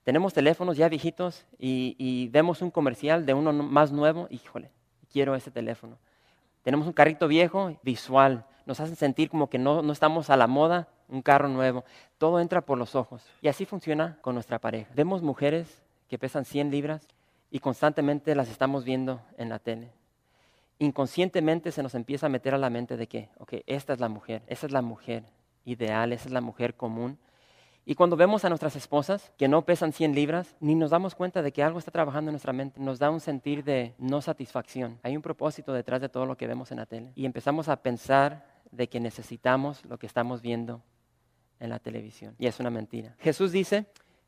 Tenemos 0.03 0.33
teléfonos 0.33 0.77
ya 0.77 0.89
viejitos 0.89 1.45
y, 1.59 1.95
y, 1.97 2.27
vemos 2.29 2.61
un 2.61 2.71
comercial 2.71 3.25
de 3.25 3.33
uno 3.33 3.53
más 3.53 3.91
nuevo, 3.91 4.27
híjole, 4.31 4.71
quiero 5.11 5.35
ese 5.35 5.51
teléfono. 5.51 5.97
Tenemos 6.63 6.87
un 6.87 6.93
carrito 6.93 7.27
viejo, 7.27 7.77
visual, 7.83 8.45
nos 8.65 8.79
hacen 8.79 8.95
sentir 8.95 9.29
como 9.29 9.49
que 9.49 9.57
no, 9.57 9.81
no 9.81 9.93
estamos 9.93 10.29
a 10.29 10.37
la 10.37 10.47
moda, 10.47 10.87
un 11.07 11.21
carro 11.21 11.47
nuevo. 11.47 11.83
Todo 12.17 12.39
entra 12.39 12.61
por 12.61 12.77
los 12.77 12.95
ojos. 12.95 13.23
Y 13.41 13.47
así 13.47 13.65
funciona 13.65 14.17
con 14.21 14.33
nuestra 14.35 14.59
pareja. 14.59 14.91
Vemos 14.95 15.21
mujeres 15.21 15.81
que 16.07 16.17
pesan 16.17 16.45
100 16.45 16.71
libras 16.71 17.07
y 17.49 17.59
constantemente 17.59 18.35
las 18.35 18.49
estamos 18.49 18.85
viendo 18.85 19.21
en 19.37 19.49
la 19.49 19.59
tele. 19.59 19.91
Inconscientemente 20.79 21.71
se 21.71 21.83
nos 21.83 21.95
empieza 21.95 22.25
a 22.25 22.29
meter 22.29 22.53
a 22.53 22.57
la 22.57 22.69
mente 22.69 22.97
de 22.97 23.07
que, 23.07 23.29
ok, 23.37 23.55
esta 23.67 23.93
es 23.93 23.99
la 23.99 24.09
mujer, 24.09 24.41
esa 24.47 24.65
es 24.65 24.71
la 24.71 24.81
mujer 24.81 25.23
ideal, 25.65 26.11
esa 26.13 26.27
es 26.27 26.33
la 26.33 26.41
mujer 26.41 26.75
común. 26.75 27.19
Y 27.85 27.95
cuando 27.95 28.15
vemos 28.15 28.45
a 28.45 28.49
nuestras 28.49 28.75
esposas 28.75 29.31
que 29.37 29.47
no 29.47 29.63
pesan 29.63 29.91
100 29.91 30.13
libras, 30.13 30.55
ni 30.59 30.75
nos 30.75 30.91
damos 30.91 31.15
cuenta 31.15 31.41
de 31.41 31.51
que 31.51 31.63
algo 31.63 31.79
está 31.79 31.91
trabajando 31.91 32.29
en 32.29 32.33
nuestra 32.33 32.53
mente, 32.53 32.79
nos 32.79 32.99
da 32.99 33.09
un 33.09 33.19
sentir 33.19 33.63
de 33.63 33.95
no 33.97 34.21
satisfacción. 34.21 34.99
Hay 35.01 35.15
un 35.15 35.21
propósito 35.23 35.73
detrás 35.73 35.99
de 36.01 36.09
todo 36.09 36.25
lo 36.25 36.37
que 36.37 36.47
vemos 36.47 36.71
en 36.71 36.77
la 36.77 36.85
tele. 36.85 37.11
Y 37.15 37.25
empezamos 37.25 37.69
a 37.69 37.77
pensar 37.77 38.45
de 38.71 38.87
que 38.87 38.99
necesitamos 38.99 39.83
lo 39.85 39.97
que 39.97 40.05
estamos 40.05 40.41
viendo 40.41 40.81
en 41.59 41.69
la 41.69 41.79
televisión. 41.79 42.35
Y 42.37 42.47
es 42.47 42.59
una 42.59 42.69
mentira. 42.69 43.15
Jesús 43.19 43.51
dice, 43.51 43.87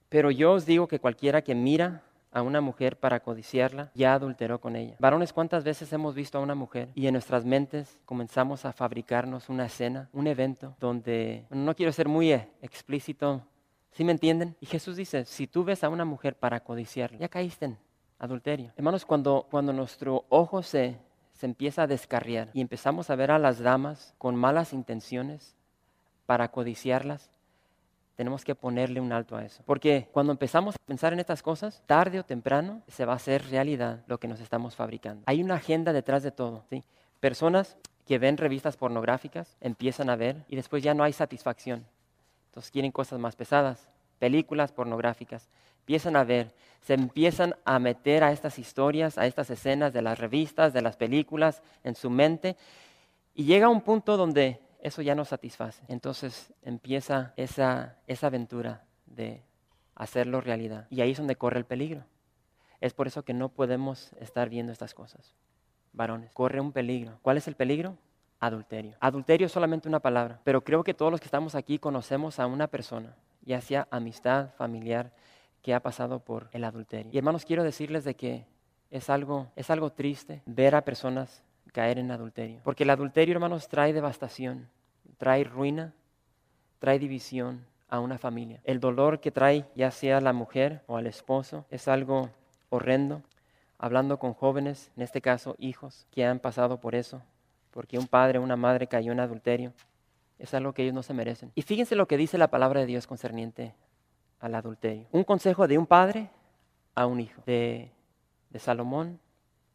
pero 0.10 0.32
yo 0.32 0.54
os 0.54 0.66
digo 0.66 0.88
que 0.88 1.00
cualquiera 1.00 1.44
que 1.44 1.56
mira 1.56 2.04
a 2.34 2.42
una 2.42 2.62
mujer 2.62 3.00
para 3.00 3.22
codiciarla, 3.22 3.92
ya 3.94 4.14
adulteró 4.14 4.60
con 4.60 4.76
ella. 4.76 4.96
Varones, 5.00 5.32
¿cuántas 5.32 5.64
veces 5.64 5.94
hemos 5.94 6.16
visto 6.16 6.38
a 6.38 6.42
una 6.42 6.56
mujer 6.56 6.90
y 6.96 7.08
en 7.08 7.14
nuestras 7.14 7.46
mentes 7.46 8.00
comenzamos 8.06 8.66
a 8.66 8.74
fabricarnos 8.74 9.50
una 9.50 9.68
escena, 9.68 10.10
un 10.12 10.28
evento 10.28 10.76
donde, 10.80 11.46
no 11.50 11.76
quiero 11.76 11.92
ser 11.92 12.08
muy 12.08 12.34
eh, 12.34 12.50
explícito, 12.62 13.44
¿sí 13.92 14.04
me 14.04 14.12
entienden? 14.12 14.56
Y 14.60 14.66
Jesús 14.66 14.96
dice, 14.96 15.26
si 15.26 15.48
tú 15.48 15.64
ves 15.64 15.84
a 15.84 15.90
una 15.90 16.06
mujer 16.06 16.36
para 16.36 16.60
codiciarla, 16.62 17.20
ya 17.20 17.30
caíste 17.30 17.66
en 17.66 17.78
adulterio. 18.20 18.72
Hermanos, 18.76 19.06
cuando, 19.06 19.48
cuando 19.50 19.72
nuestro 19.72 20.26
ojo 20.30 20.64
se, 20.64 20.98
se 21.34 21.46
empieza 21.46 21.84
a 21.84 21.88
descarriar 21.88 22.50
y 22.54 22.62
empezamos 22.62 23.10
a 23.10 23.16
ver 23.16 23.32
a 23.32 23.40
las 23.40 23.60
damas 23.60 24.16
con 24.18 24.36
malas 24.36 24.74
intenciones 24.74 25.56
para 26.26 26.50
codiciarlas, 26.50 27.30
tenemos 28.16 28.46
que 28.46 28.56
ponerle 28.56 29.02
un 29.02 29.12
alto 29.12 29.36
a 29.36 29.44
eso. 29.44 29.64
Porque 29.66 30.08
cuando 30.12 30.32
empezamos 30.32 30.76
a 30.76 30.78
pensar 30.86 31.14
en 31.14 31.20
estas 31.20 31.42
cosas, 31.42 31.82
tarde 31.86 32.20
o 32.20 32.24
temprano 32.24 32.82
se 32.88 33.06
va 33.06 33.14
a 33.14 33.18
hacer 33.18 33.50
realidad 33.50 34.04
lo 34.08 34.20
que 34.20 34.28
nos 34.28 34.40
estamos 34.40 34.76
fabricando. 34.76 35.24
Hay 35.26 35.42
una 35.42 35.56
agenda 35.56 35.94
detrás 35.94 36.24
de 36.24 36.32
todo. 36.32 36.64
¿sí? 36.70 36.84
Personas 37.20 37.78
que 38.06 38.20
ven 38.20 38.38
revistas 38.38 38.78
pornográficas 38.78 39.58
empiezan 39.62 40.10
a 40.10 40.16
ver 40.16 40.44
y 40.48 40.56
después 40.56 40.84
ya 40.84 40.94
no 40.94 41.04
hay 41.04 41.14
satisfacción. 41.14 41.86
Entonces 42.48 42.72
quieren 42.72 42.92
cosas 42.92 43.20
más 43.20 43.36
pesadas, 43.36 43.90
películas 44.20 44.72
pornográficas. 44.72 45.50
Empiezan 45.80 46.16
a 46.16 46.24
ver, 46.24 46.54
se 46.82 46.94
empiezan 46.94 47.56
a 47.66 47.80
meter 47.80 48.24
a 48.24 48.32
estas 48.32 48.60
historias, 48.60 49.18
a 49.18 49.26
estas 49.26 49.50
escenas 49.50 49.92
de 49.92 50.02
las 50.02 50.20
revistas, 50.20 50.72
de 50.72 50.82
las 50.82 50.98
películas 50.98 51.62
en 51.84 51.96
su 51.96 52.10
mente 52.10 52.56
y 53.34 53.46
llega 53.46 53.70
un 53.70 53.82
punto 53.82 54.16
donde 54.18 54.60
eso 54.84 55.02
ya 55.02 55.16
no 55.16 55.26
satisface. 55.26 55.82
Entonces 55.88 56.54
empieza 56.62 57.34
esa, 57.38 57.98
esa 58.06 58.28
aventura 58.28 58.84
de 59.06 59.42
hacerlo 59.96 60.42
realidad. 60.42 60.88
Y 60.90 61.02
ahí 61.02 61.12
es 61.12 61.18
donde 61.18 61.38
corre 61.38 61.58
el 61.58 61.66
peligro. 61.66 62.04
Es 62.82 62.94
por 62.94 63.08
eso 63.08 63.24
que 63.24 63.34
no 63.34 63.48
podemos 63.48 64.12
estar 64.20 64.50
viendo 64.50 64.74
estas 64.74 64.94
cosas. 64.94 65.36
Varones, 65.94 66.32
corre 66.34 66.60
un 66.60 66.74
peligro. 66.74 67.18
¿Cuál 67.22 67.38
es 67.38 67.48
el 67.48 67.56
peligro? 67.56 67.98
Adulterio. 68.42 68.98
Adulterio 69.00 69.48
es 69.48 69.54
solamente 69.54 69.88
una 69.88 70.02
palabra, 70.02 70.42
pero 70.44 70.66
creo 70.66 70.84
que 70.84 70.94
todos 70.94 71.12
los 71.12 71.22
que 71.22 71.28
estamos 71.28 71.56
aquí 71.56 71.80
conocemos 71.80 72.40
a 72.40 72.46
una 72.46 72.68
persona, 72.68 73.16
ya 73.42 73.62
sea 73.62 73.88
amistad, 73.90 74.50
familiar, 74.58 75.14
que 75.62 75.74
ha 75.74 75.80
pasado 75.80 76.20
por 76.20 76.50
el 76.52 76.66
adulterio. 76.66 77.10
Y 77.14 77.18
hermanos, 77.18 77.46
quiero 77.46 77.64
decirles 77.64 78.04
de 78.04 78.16
que 78.16 78.46
es 78.92 79.10
algo, 79.10 79.48
es 79.56 79.70
algo 79.70 79.94
triste 79.94 80.42
ver 80.46 80.76
a 80.76 80.84
personas 80.84 81.42
caer 81.74 82.00
en 82.00 82.12
adulterio. 82.12 82.62
Porque 82.64 82.84
el 82.84 82.90
adulterio, 82.92 83.34
hermanos, 83.34 83.68
trae 83.68 83.92
devastación, 83.92 84.70
trae 85.18 85.44
ruina, 85.44 85.94
trae 86.80 87.00
división 87.00 87.66
a 87.90 88.00
una 88.00 88.18
familia. 88.18 88.62
El 88.64 88.80
dolor 88.80 89.20
que 89.20 89.32
trae 89.32 89.66
ya 89.76 89.92
sea 89.92 90.22
la 90.22 90.32
mujer 90.32 90.82
o 90.88 90.96
al 90.96 91.08
esposo 91.08 91.66
es 91.70 91.90
algo 91.90 92.30
horrendo. 92.70 93.22
Hablando 93.78 94.18
con 94.18 94.34
jóvenes, 94.34 94.92
en 94.96 95.04
este 95.04 95.20
caso 95.20 95.56
hijos, 95.60 96.08
que 96.10 96.26
han 96.26 96.40
pasado 96.40 96.80
por 96.80 96.96
eso, 96.96 97.22
porque 97.72 97.98
un 97.98 98.08
padre 98.08 98.40
o 98.40 98.42
una 98.42 98.56
madre 98.56 98.88
cayó 98.88 99.12
en 99.12 99.20
adulterio, 99.20 99.74
es 100.40 100.54
algo 100.54 100.74
que 100.74 100.84
ellos 100.84 100.96
no 100.96 101.04
se 101.04 101.14
merecen. 101.14 101.52
Y 101.56 101.64
fíjense 101.64 101.96
lo 101.96 102.08
que 102.08 102.18
dice 102.18 102.38
la 102.38 102.50
palabra 102.50 102.80
de 102.80 102.86
Dios 102.86 103.08
concerniente 103.08 103.74
al 104.40 104.56
adulterio. 104.56 105.08
Un 105.12 105.24
consejo 105.24 105.68
de 105.68 105.78
un 105.78 105.86
padre 105.86 106.30
a 106.96 107.06
un 107.08 107.20
hijo, 107.20 107.42
de, 107.46 107.92
de 108.50 108.60
Salomón 108.60 109.20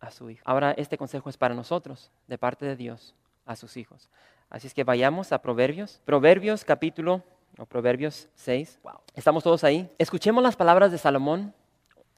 a 0.01 0.11
su 0.11 0.31
hijo. 0.31 0.43
Ahora 0.45 0.73
este 0.73 0.99
consejo 0.99 1.29
es 1.31 1.37
para 1.37 1.55
nosotros, 1.55 2.11
de 2.27 2.39
parte 2.39 2.67
de 2.67 2.77
Dios, 2.77 3.15
a 3.47 3.57
sus 3.57 3.77
hijos. 3.77 4.09
Así 4.51 4.67
es 4.67 4.75
que 4.75 4.85
vayamos 4.85 5.33
a 5.33 5.43
Proverbios. 5.43 6.01
Proverbios 6.05 6.65
capítulo, 6.65 7.23
o 7.59 7.67
Proverbios 7.67 8.29
6. 8.35 8.79
¿Estamos 9.15 9.43
todos 9.43 9.65
ahí? 9.65 9.91
Escuchemos 9.99 10.43
las 10.43 10.57
palabras 10.57 10.93
de 10.93 10.99
Salomón, 10.99 11.55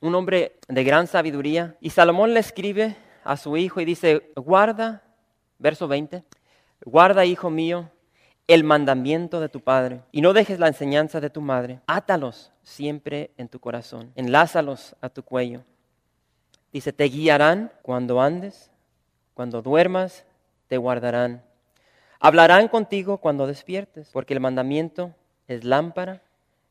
un 0.01 0.15
hombre 0.15 0.57
de 0.69 0.85
gran 0.85 1.07
sabiduría. 1.07 1.77
Y 1.81 1.91
Salomón 1.91 2.35
le 2.35 2.41
escribe 2.41 2.97
a 3.25 3.37
su 3.37 3.57
hijo 3.57 3.81
y 3.81 3.85
dice, 3.85 4.33
guarda, 4.37 5.03
verso 5.59 5.89
20, 5.89 6.25
guarda, 6.85 7.25
hijo 7.25 7.51
mío, 7.51 7.91
el 8.47 8.65
mandamiento 8.65 9.41
de 9.41 9.49
tu 9.49 9.61
padre 9.61 10.03
y 10.11 10.23
no 10.23 10.33
dejes 10.33 10.59
la 10.59 10.69
enseñanza 10.69 11.21
de 11.21 11.31
tu 11.31 11.41
madre. 11.41 11.81
Átalos 11.87 12.53
siempre 12.63 13.31
en 13.37 13.49
tu 13.49 13.61
corazón, 13.61 14.13
enlázalos 14.17 14.97
a 15.01 15.09
tu 15.09 15.23
cuello 15.23 15.63
Dice, 16.73 16.93
te 16.93 17.05
guiarán 17.05 17.73
cuando 17.83 18.21
andes, 18.21 18.71
cuando 19.35 19.62
duermas, 19.62 20.25
te 20.69 20.77
guardarán. 20.77 21.43
Hablarán 22.21 22.69
contigo 22.69 23.19
cuando 23.19 23.47
despiertes, 23.47 24.11
porque 24.12 24.35
el 24.35 24.41
mandamiento 24.41 25.15
es 25.49 25.65
lámpara 25.65 26.23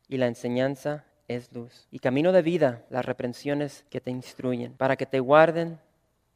y 0.08 0.18
la 0.18 0.27
enseñanza 0.27 1.06
es 1.27 1.51
luz. 1.53 1.88
Y 1.91 2.00
camino 2.00 2.32
de 2.32 2.41
vida, 2.41 2.84
las 2.89 3.06
reprensiones 3.06 3.86
que 3.89 4.00
te 4.00 4.12
instruyen, 4.12 4.74
para 4.74 4.96
que 4.96 5.06
te 5.06 5.20
guarden 5.20 5.79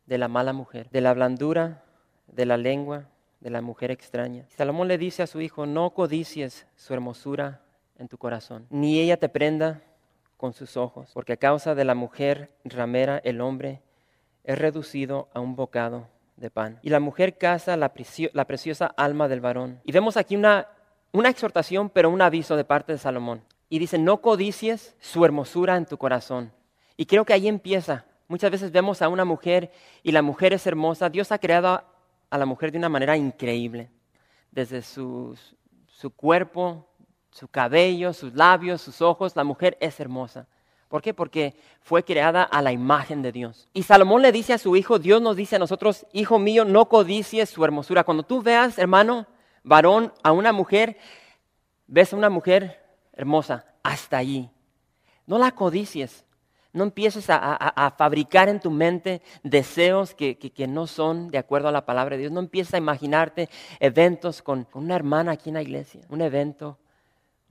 de 0.05 0.17
la 0.17 0.27
mala 0.27 0.53
mujer, 0.53 0.89
de 0.89 1.01
la 1.01 1.13
blandura, 1.13 1.84
de 2.27 2.46
la 2.46 2.58
lengua, 2.58 3.05
de 3.39 3.50
la 3.50 3.62
mujer 3.62 3.91
extraña. 3.91 4.46
Salomón 4.50 4.88
le 4.88 4.98
dice 4.98 5.24
a 5.24 5.27
su 5.27 5.41
hijo, 5.41 5.65
no 5.65 5.91
codicies 5.91 6.65
su 6.75 6.93
hermosura 6.93 7.62
en 7.98 8.08
tu 8.08 8.17
corazón, 8.17 8.67
ni 8.70 9.00
ella 9.00 9.17
te 9.17 9.29
prenda 9.29 9.82
con 10.38 10.54
sus 10.54 10.78
ojos, 10.78 11.12
porque 11.13 11.34
a 11.34 11.38
causa 11.38 11.75
de 11.75 11.86
la 11.86 11.96
mujer 11.96 12.52
ramera 12.66 13.20
el 13.24 13.42
hombre 13.42 13.82
es 14.44 14.58
reducido 14.58 15.30
a 15.34 15.40
un 15.40 15.56
bocado 15.56 16.10
de 16.36 16.50
pan. 16.50 16.80
Y 16.82 16.90
la 16.90 17.00
mujer 17.00 17.38
caza 17.38 17.78
la, 17.78 17.94
preciosa 17.94 18.86
alma 18.86 19.28
del 19.28 19.42
varón. 19.42 19.80
Y 19.84 19.92
vemos 19.92 20.18
aquí 20.18 20.36
una, 20.36 20.68
exhortación, 21.13 21.90
pero 21.90 22.10
un 22.10 22.22
aviso 22.22 22.56
de 22.56 22.66
parte 22.66 22.92
de 22.92 22.98
Salomón. 22.98 23.44
Y 23.70 23.80
dice, 23.80 23.98
no 23.98 24.22
codicies 24.22 24.96
su 25.00 25.25
hermosura 25.25 25.78
en 25.78 25.86
tu 25.86 25.98
corazón. 25.98 26.52
Y 26.98 27.06
creo 27.06 27.25
que 27.25 27.34
ahí 27.34 27.48
empieza. 27.48 28.06
Muchas 28.28 28.52
veces 28.52 28.72
vemos 28.72 29.02
a 29.02 29.10
una 29.10 29.25
mujer 29.25 29.72
y 30.02 30.12
la 30.12 30.22
mujer 30.22 30.54
es 30.54 30.68
hermosa. 30.68 31.10
Dios 31.10 31.32
ha 31.32 31.40
creado 31.40 31.84
a 32.30 32.38
la 32.38 32.46
mujer 32.46 32.72
de 32.72 32.78
una 32.78 32.90
manera 32.90 33.16
increíble. 33.18 33.90
Desde 34.52 34.82
su 34.82 35.36
cuerpo, 36.16 36.92
su 37.34 37.48
cabello, 37.48 38.13
sus 38.13 38.34
labios, 38.36 38.82
sus 38.82 39.02
ojos, 39.02 39.36
la 39.36 39.44
mujer 39.44 39.78
es 39.82 40.00
hermosa. 40.00 40.46
¿Por 40.88 41.02
qué? 41.02 41.16
Porque 41.16 41.56
fue 41.82 42.04
creada 42.04 42.44
a 42.44 42.62
la 42.62 42.72
imagen 42.72 43.24
de 43.24 43.32
Dios. 43.32 43.68
Y 43.74 43.82
Salomón 43.82 44.22
le 44.22 44.32
dice 44.32 44.54
a 44.54 44.60
su 44.60 44.75
hijo, 44.75 45.00
Dios 45.00 45.20
nos 45.20 45.36
dice 45.36 45.56
a 45.56 45.60
nosotros, 45.60 46.06
hijo 46.13 46.38
mío, 46.38 46.66
no 46.66 46.88
codicies 46.88 47.50
su 47.50 47.66
hermosura. 47.66 48.04
Cuando 48.04 48.22
tú 48.22 48.44
veas, 48.44 48.78
hermano, 48.78 49.25
varón, 49.63 50.13
a 50.22 50.32
una 50.32 50.52
mujer, 50.52 50.98
ves 51.88 52.13
a 52.13 52.18
una 52.18 52.30
mujer 52.30 52.80
hermosa, 53.13 53.66
hasta 53.82 54.18
allí. 54.18 54.52
No 55.25 55.40
la 55.40 55.52
codicies. 55.56 56.25
No 56.72 56.84
empieces 56.84 57.25
a, 57.30 57.94
fabricar 57.98 58.50
en 58.50 58.60
tu 58.60 58.70
mente 58.70 59.22
deseos 59.44 60.13
que, 60.13 60.66
no 60.68 60.86
son 60.86 61.30
de 61.30 61.40
acuerdo 61.40 61.70
a 61.70 61.72
la 61.72 61.86
palabra 61.86 62.16
de 62.16 62.22
Dios. 62.22 62.32
No 62.32 62.40
empieces 62.40 62.75
a 62.75 62.78
imaginarte 62.78 63.50
eventos 63.80 64.44
con, 64.44 64.66
con 64.66 64.84
una 64.84 64.96
hermana 64.96 65.32
aquí 65.32 65.50
en 65.50 65.56
la 65.56 65.62
iglesia, 65.63 66.02
un 66.10 66.22
evento 66.22 66.78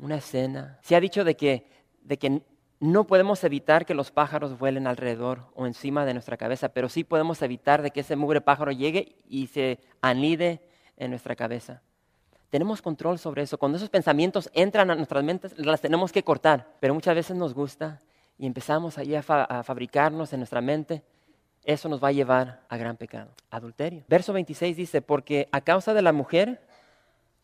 una 0.02 0.16
escena. 0.16 0.78
Se 0.82 0.96
ha 0.96 1.00
dicho 1.00 1.24
de 1.24 1.36
que, 1.36 1.64
de 2.02 2.18
que 2.18 2.42
no 2.80 3.06
podemos 3.06 3.42
evitar 3.44 3.86
que 3.86 3.94
los 3.94 4.10
pájaros 4.10 4.58
vuelen 4.58 4.88
alrededor 4.88 5.46
o 5.54 5.66
encima 5.66 6.04
de 6.04 6.12
nuestra 6.12 6.36
cabeza, 6.36 6.70
pero 6.70 6.88
sí 6.88 7.04
podemos 7.04 7.40
evitar 7.40 7.80
de 7.80 7.92
que 7.92 8.00
ese 8.00 8.16
mugre 8.16 8.40
pájaro 8.40 8.72
llegue 8.72 9.14
y 9.28 9.46
se 9.46 9.78
anide 10.00 10.60
en 10.96 11.10
nuestra 11.10 11.36
cabeza. 11.36 11.82
Tenemos 12.50 12.82
control 12.82 13.18
sobre 13.20 13.42
eso. 13.42 13.56
Cuando 13.56 13.76
esos 13.76 13.88
pensamientos 13.88 14.50
entran 14.52 14.90
a 14.90 14.96
nuestras 14.96 15.22
mentes, 15.22 15.56
las 15.56 15.80
tenemos 15.80 16.10
que 16.10 16.24
cortar. 16.24 16.74
Pero 16.80 16.92
muchas 16.92 17.14
veces 17.14 17.36
nos 17.36 17.54
gusta 17.54 18.02
y 18.36 18.46
empezamos 18.46 18.98
allí 18.98 19.14
a, 19.14 19.20
a 19.20 19.62
fabricarnos 19.62 20.32
en 20.32 20.40
nuestra 20.40 20.60
mente. 20.60 21.04
Eso 21.64 21.88
nos 21.88 22.02
va 22.02 22.08
a 22.08 22.12
llevar 22.12 22.62
a 22.68 22.76
gran 22.76 22.96
pecado, 22.96 23.30
adulterio. 23.50 24.02
Verso 24.08 24.32
26 24.32 24.76
dice, 24.76 25.00
porque 25.00 25.48
a 25.52 25.60
causa 25.60 25.94
de 25.94 26.02
la 26.02 26.12
mujer 26.12 26.60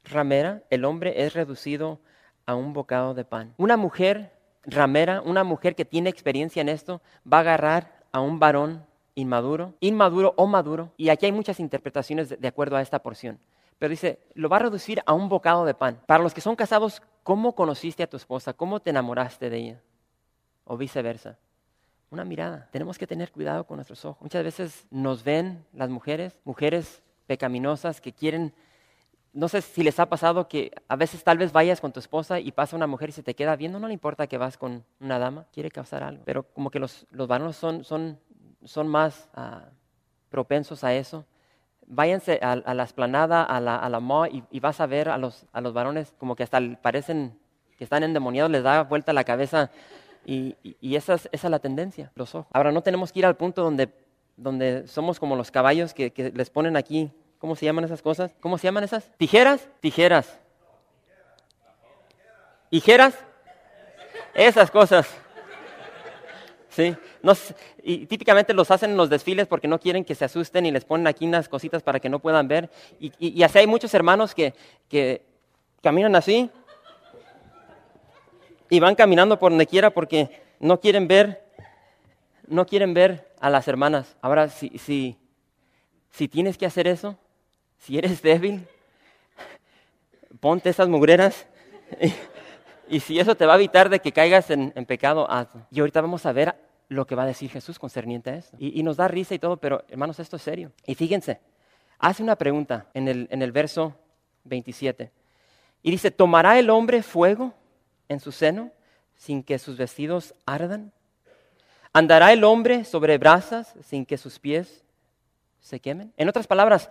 ramera, 0.02 0.64
el 0.70 0.84
hombre 0.84 1.22
es 1.24 1.34
reducido 1.34 2.00
a 2.48 2.54
un 2.54 2.72
bocado 2.72 3.12
de 3.12 3.26
pan. 3.26 3.52
Una 3.58 3.76
mujer 3.76 4.32
ramera, 4.62 5.20
una 5.20 5.44
mujer 5.44 5.74
que 5.74 5.84
tiene 5.84 6.08
experiencia 6.08 6.62
en 6.62 6.70
esto, 6.70 7.02
va 7.30 7.36
a 7.36 7.40
agarrar 7.40 8.06
a 8.10 8.20
un 8.20 8.38
varón 8.38 8.86
inmaduro, 9.14 9.74
inmaduro 9.80 10.32
o 10.38 10.46
maduro, 10.46 10.90
y 10.96 11.10
aquí 11.10 11.26
hay 11.26 11.32
muchas 11.32 11.60
interpretaciones 11.60 12.40
de, 12.40 12.48
acuerdo 12.48 12.76
a 12.76 12.80
esta 12.80 13.00
porción. 13.00 13.38
Pero 13.78 13.90
dice, 13.90 14.20
lo 14.32 14.48
va 14.48 14.56
a 14.56 14.60
reducir 14.60 15.02
a 15.04 15.12
un 15.12 15.28
bocado 15.28 15.66
de 15.66 15.74
pan. 15.74 16.00
Para 16.06 16.22
los 16.22 16.32
que 16.32 16.40
son 16.40 16.56
casados, 16.56 17.02
¿cómo 17.22 17.54
conociste 17.54 18.02
a 18.02 18.08
tu 18.08 18.16
esposa? 18.16 18.54
¿Cómo 18.54 18.80
te 18.80 18.90
enamoraste 18.90 19.50
de 19.50 19.56
ella? 19.58 19.82
O 20.64 20.78
viceversa. 20.78 21.36
Una 22.08 22.24
mirada. 22.24 22.66
Tenemos 22.72 22.96
que 22.96 23.06
tener 23.06 23.30
cuidado 23.30 23.64
con 23.64 23.76
nuestros 23.76 24.02
ojos. 24.06 24.22
Muchas 24.22 24.42
veces 24.42 24.86
nos 24.90 25.22
ven 25.22 25.66
las 25.74 25.90
mujeres, 25.90 26.34
mujeres 26.44 27.02
pecaminosas 27.26 28.00
que 28.00 28.14
quieren 28.14 28.54
no 29.32 29.48
sé 29.48 29.62
si 29.62 29.82
les 29.82 29.98
ha 30.00 30.06
pasado 30.06 30.48
que 30.48 30.72
a 30.88 30.96
veces 30.96 31.22
tal 31.22 31.38
vez 31.38 31.52
vayas 31.52 31.80
con 31.80 31.92
tu 31.92 32.00
esposa 32.00 32.40
y 32.40 32.52
pasa 32.52 32.76
una 32.76 32.86
mujer 32.86 33.10
y 33.10 33.12
se 33.12 33.22
te 33.22 33.34
queda 33.34 33.56
viendo, 33.56 33.78
no 33.78 33.86
le 33.86 33.92
importa 33.94 34.26
que 34.26 34.38
vas 34.38 34.56
con 34.56 34.84
una 35.00 35.18
dama, 35.18 35.46
quiere 35.52 35.70
causar 35.70 36.02
algo. 36.02 36.22
Pero 36.24 36.44
como 36.54 36.70
que 36.70 36.78
los, 36.78 37.06
los 37.10 37.28
varones 37.28 37.56
son, 37.56 37.84
son, 37.84 38.18
son 38.64 38.88
más 38.88 39.28
ah, 39.34 39.66
propensos 40.30 40.82
a 40.84 40.94
eso. 40.94 41.26
Váyanse 41.86 42.38
a, 42.42 42.56
la 42.56 42.82
esplanada, 42.82 43.44
a 43.44 43.60
la, 43.60 43.76
a 43.76 43.88
la 43.88 44.00
mall 44.00 44.44
y, 44.50 44.60
vas 44.60 44.80
a 44.80 44.86
ver 44.86 45.08
a 45.08 45.16
los, 45.16 45.46
a 45.52 45.60
los 45.60 45.72
varones 45.72 46.14
como 46.18 46.36
que 46.36 46.42
hasta 46.42 46.60
parecen 46.82 47.38
que 47.78 47.84
están 47.84 48.02
endemoniados, 48.02 48.50
les 48.50 48.62
da 48.62 48.82
vuelta 48.82 49.12
la 49.12 49.24
cabeza 49.24 49.70
y, 50.26 50.56
y, 50.62 50.96
esa, 50.96 51.14
es, 51.14 51.28
esa, 51.32 51.46
es, 51.46 51.50
la 51.50 51.60
tendencia, 51.60 52.12
los 52.14 52.34
ojos. 52.34 52.50
Ahora 52.52 52.72
no 52.72 52.82
tenemos 52.82 53.12
que 53.12 53.20
ir 53.20 53.26
al 53.26 53.36
punto 53.36 53.62
donde, 53.62 53.88
donde 54.36 54.86
somos 54.86 55.18
como 55.18 55.36
los 55.36 55.50
caballos 55.50 55.94
que, 55.94 56.10
que 56.10 56.30
les 56.30 56.50
ponen 56.50 56.76
aquí 56.76 57.10
¿Cómo 57.38 57.54
se 57.54 57.66
llaman 57.66 57.84
esas 57.84 58.02
cosas? 58.02 58.32
¿Cómo 58.40 58.58
se 58.58 58.66
llaman 58.66 58.84
esas? 58.84 59.10
¿Tijeras? 59.16 59.68
Tijeras. 59.80 60.38
¿Tijeras? 62.70 63.14
Esas 64.34 64.70
cosas. 64.70 65.08
Sí. 66.70 66.94
y 67.82 68.06
típicamente 68.06 68.54
los 68.54 68.70
hacen 68.70 68.92
en 68.92 68.96
los 68.96 69.10
desfiles 69.10 69.48
porque 69.48 69.66
no 69.66 69.80
quieren 69.80 70.04
que 70.04 70.14
se 70.14 70.24
asusten 70.24 70.64
y 70.64 70.70
les 70.70 70.84
ponen 70.84 71.08
aquí 71.08 71.26
unas 71.26 71.48
cositas 71.48 71.82
para 71.82 71.98
que 71.98 72.08
no 72.08 72.20
puedan 72.20 72.46
ver. 72.46 72.70
Y, 73.00 73.42
así 73.42 73.58
hay 73.58 73.66
muchos 73.66 73.92
hermanos 73.94 74.34
que, 74.34 74.54
que 74.88 75.22
caminan 75.82 76.14
así 76.14 76.50
y 78.70 78.78
van 78.78 78.94
caminando 78.94 79.38
por 79.38 79.50
donde 79.50 79.66
quiera 79.66 79.90
porque 79.90 80.40
no 80.60 80.80
quieren 80.80 81.08
ver, 81.08 81.44
no 82.46 82.66
quieren 82.66 82.94
ver 82.94 83.28
a 83.40 83.50
las 83.50 83.66
hermanas. 83.66 84.16
Ahora, 84.20 84.48
si, 84.48 84.70
si, 84.78 85.16
si 86.10 86.28
tienes 86.28 86.58
que 86.58 86.66
hacer 86.66 86.86
eso, 86.86 87.18
si 87.78 87.98
eres 87.98 88.22
débil, 88.22 88.66
ponte 90.40 90.70
esas 90.70 90.88
mugreras. 90.88 91.46
Y, 92.90 93.00
si 93.00 93.18
eso 93.18 93.34
te 93.34 93.44
va 93.44 93.52
a 93.52 93.56
evitar 93.56 93.90
de 93.90 94.00
que 94.00 94.12
caigas 94.12 94.50
en, 94.50 94.72
pecado, 94.86 95.30
hazlo. 95.30 95.66
Y 95.70 95.80
ahorita 95.80 96.00
vamos 96.00 96.24
a 96.24 96.32
ver 96.32 96.54
lo 96.88 97.06
que 97.06 97.14
va 97.14 97.24
a 97.24 97.26
decir 97.26 97.50
Jesús 97.50 97.78
concerniente 97.78 98.30
a 98.30 98.36
esto. 98.36 98.56
Y, 98.58 98.82
nos 98.82 98.96
da 98.96 99.08
risa 99.08 99.34
y 99.34 99.38
todo, 99.38 99.58
pero 99.58 99.84
hermanos, 99.88 100.18
esto 100.20 100.36
es 100.36 100.42
serio. 100.42 100.72
Y 100.86 100.94
fíjense, 100.94 101.40
hace 101.98 102.22
una 102.22 102.36
pregunta 102.36 102.86
en 102.94 103.08
el, 103.08 103.28
en 103.30 103.42
el 103.42 103.52
verso 103.52 103.94
27. 104.44 105.10
Y 105.82 105.90
dice, 105.90 106.10
¿tomará 106.10 106.58
el 106.58 106.70
hombre 106.70 107.02
fuego 107.02 107.52
en 108.08 108.20
su 108.20 108.32
seno 108.32 108.70
sin 109.16 109.42
que 109.42 109.58
sus 109.58 109.76
vestidos 109.76 110.34
ardan? 110.46 110.92
¿Andará 111.92 112.32
el 112.32 112.44
hombre 112.44 112.84
sobre 112.84 113.18
brasas 113.18 113.74
sin 113.84 114.06
que 114.06 114.18
sus 114.18 114.38
pies 114.38 114.84
se 115.60 115.80
quemen? 115.80 116.12
En 116.16 116.28
otras 116.28 116.46
palabras, 116.46 116.90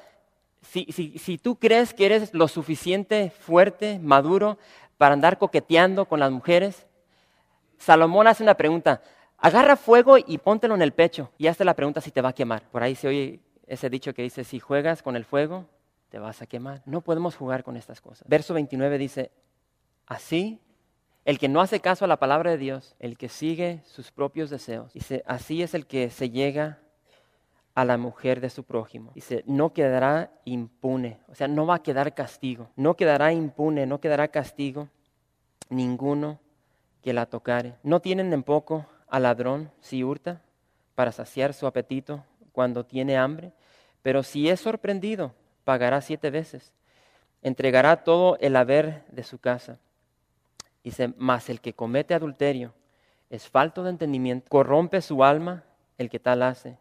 si, 0.70 1.38
tú 1.38 1.56
crees 1.56 1.94
que 1.94 2.06
eres 2.06 2.34
lo 2.34 2.48
suficiente 2.48 3.30
fuerte, 3.30 4.00
maduro, 4.00 4.58
para 4.98 5.14
andar 5.14 5.38
coqueteando 5.38 6.06
con 6.06 6.20
las 6.20 6.32
mujeres, 6.32 6.86
Salomón 7.78 8.28
hace 8.28 8.44
una 8.44 8.56
pregunta. 8.56 9.02
Agarra 9.38 9.76
fuego 9.76 10.18
y 10.18 10.38
póntelo 10.40 10.76
en 10.76 10.82
el 10.82 10.94
pecho 10.94 11.32
y 11.38 11.48
hazte 11.48 11.64
la 11.64 11.76
pregunta 11.76 12.02
si 12.02 12.12
te 12.12 12.22
va 12.22 12.30
a 12.30 12.34
quemar. 12.34 12.64
Por 12.72 12.84
ahí 12.84 12.96
se 12.96 13.08
oye 13.08 13.40
ese 13.68 13.90
dicho 13.90 14.14
que 14.14 14.24
dice, 14.24 14.44
si 14.44 14.60
juegas 14.60 15.04
con 15.04 15.16
el 15.16 15.26
fuego, 15.26 15.66
te 16.10 16.20
vas 16.20 16.42
a 16.42 16.48
quemar. 16.48 16.82
No 16.86 17.02
podemos 17.02 17.36
jugar 17.36 17.64
con 17.64 17.78
estas 17.78 18.02
cosas. 18.02 18.28
Verso 18.28 18.54
29 18.54 18.98
dice, 18.98 19.32
así, 20.08 20.60
el 21.24 21.38
que 21.38 21.50
no 21.50 21.62
hace 21.62 21.80
caso 21.80 22.06
a 22.06 22.08
la 22.08 22.18
palabra 22.18 22.52
de 22.52 22.58
Dios, 22.58 22.96
el 23.00 23.18
que 23.18 23.30
sigue 23.30 23.82
sus 23.86 24.12
propios 24.12 24.50
deseos, 24.50 24.94
dice, 24.94 25.24
así 25.28 25.62
es 25.62 25.74
el 25.74 25.86
que 25.86 26.10
se 26.10 26.30
llega 26.30 26.80
a 27.78 27.86
la 27.86 27.96
mujer 28.00 28.42
de 28.42 28.50
su 28.50 28.64
prójimo. 28.64 29.12
Dice, 29.14 29.44
no 29.46 29.72
quedará 29.72 30.32
impune, 30.46 31.20
o 31.28 31.36
sea, 31.36 31.48
no 31.48 31.68
va 31.68 31.76
a 31.76 31.84
quedar 31.84 32.16
castigo, 32.16 32.72
no 32.76 32.96
quedará 32.96 33.32
impune, 33.34 33.86
no 33.86 34.02
quedará 34.02 34.30
castigo 34.30 34.90
ninguno 35.70 36.40
que 37.04 37.14
la 37.14 37.28
tocare. 37.28 37.76
No 37.84 38.00
tienen 38.00 38.34
en 38.34 38.42
poco 38.42 38.88
al 39.08 39.22
ladrón 39.22 39.70
si 39.80 40.04
hurta 40.04 40.42
para 40.96 41.12
saciar 41.12 41.54
su 41.54 41.68
apetito 41.68 42.24
cuando 42.52 42.84
tiene 42.84 43.16
hambre, 43.16 43.54
pero 44.02 44.24
si 44.24 44.50
es 44.50 44.60
sorprendido, 44.60 45.36
pagará 45.64 46.02
siete 46.02 46.32
veces, 46.32 46.74
entregará 47.44 48.04
todo 48.04 48.40
el 48.40 48.56
haber 48.56 49.06
de 49.12 49.22
su 49.22 49.38
casa. 49.38 49.78
Dice, 50.84 51.14
mas 51.16 51.48
el 51.48 51.62
que 51.62 51.74
comete 51.74 52.16
adulterio 52.16 52.74
es 53.30 53.48
falto 53.48 53.84
de 53.84 53.92
entendimiento, 53.92 54.50
corrompe 54.50 55.00
su 55.04 55.24
alma 55.24 55.64
el 56.00 56.10
que 56.10 56.18
tal 56.18 56.42
hace 56.42 56.80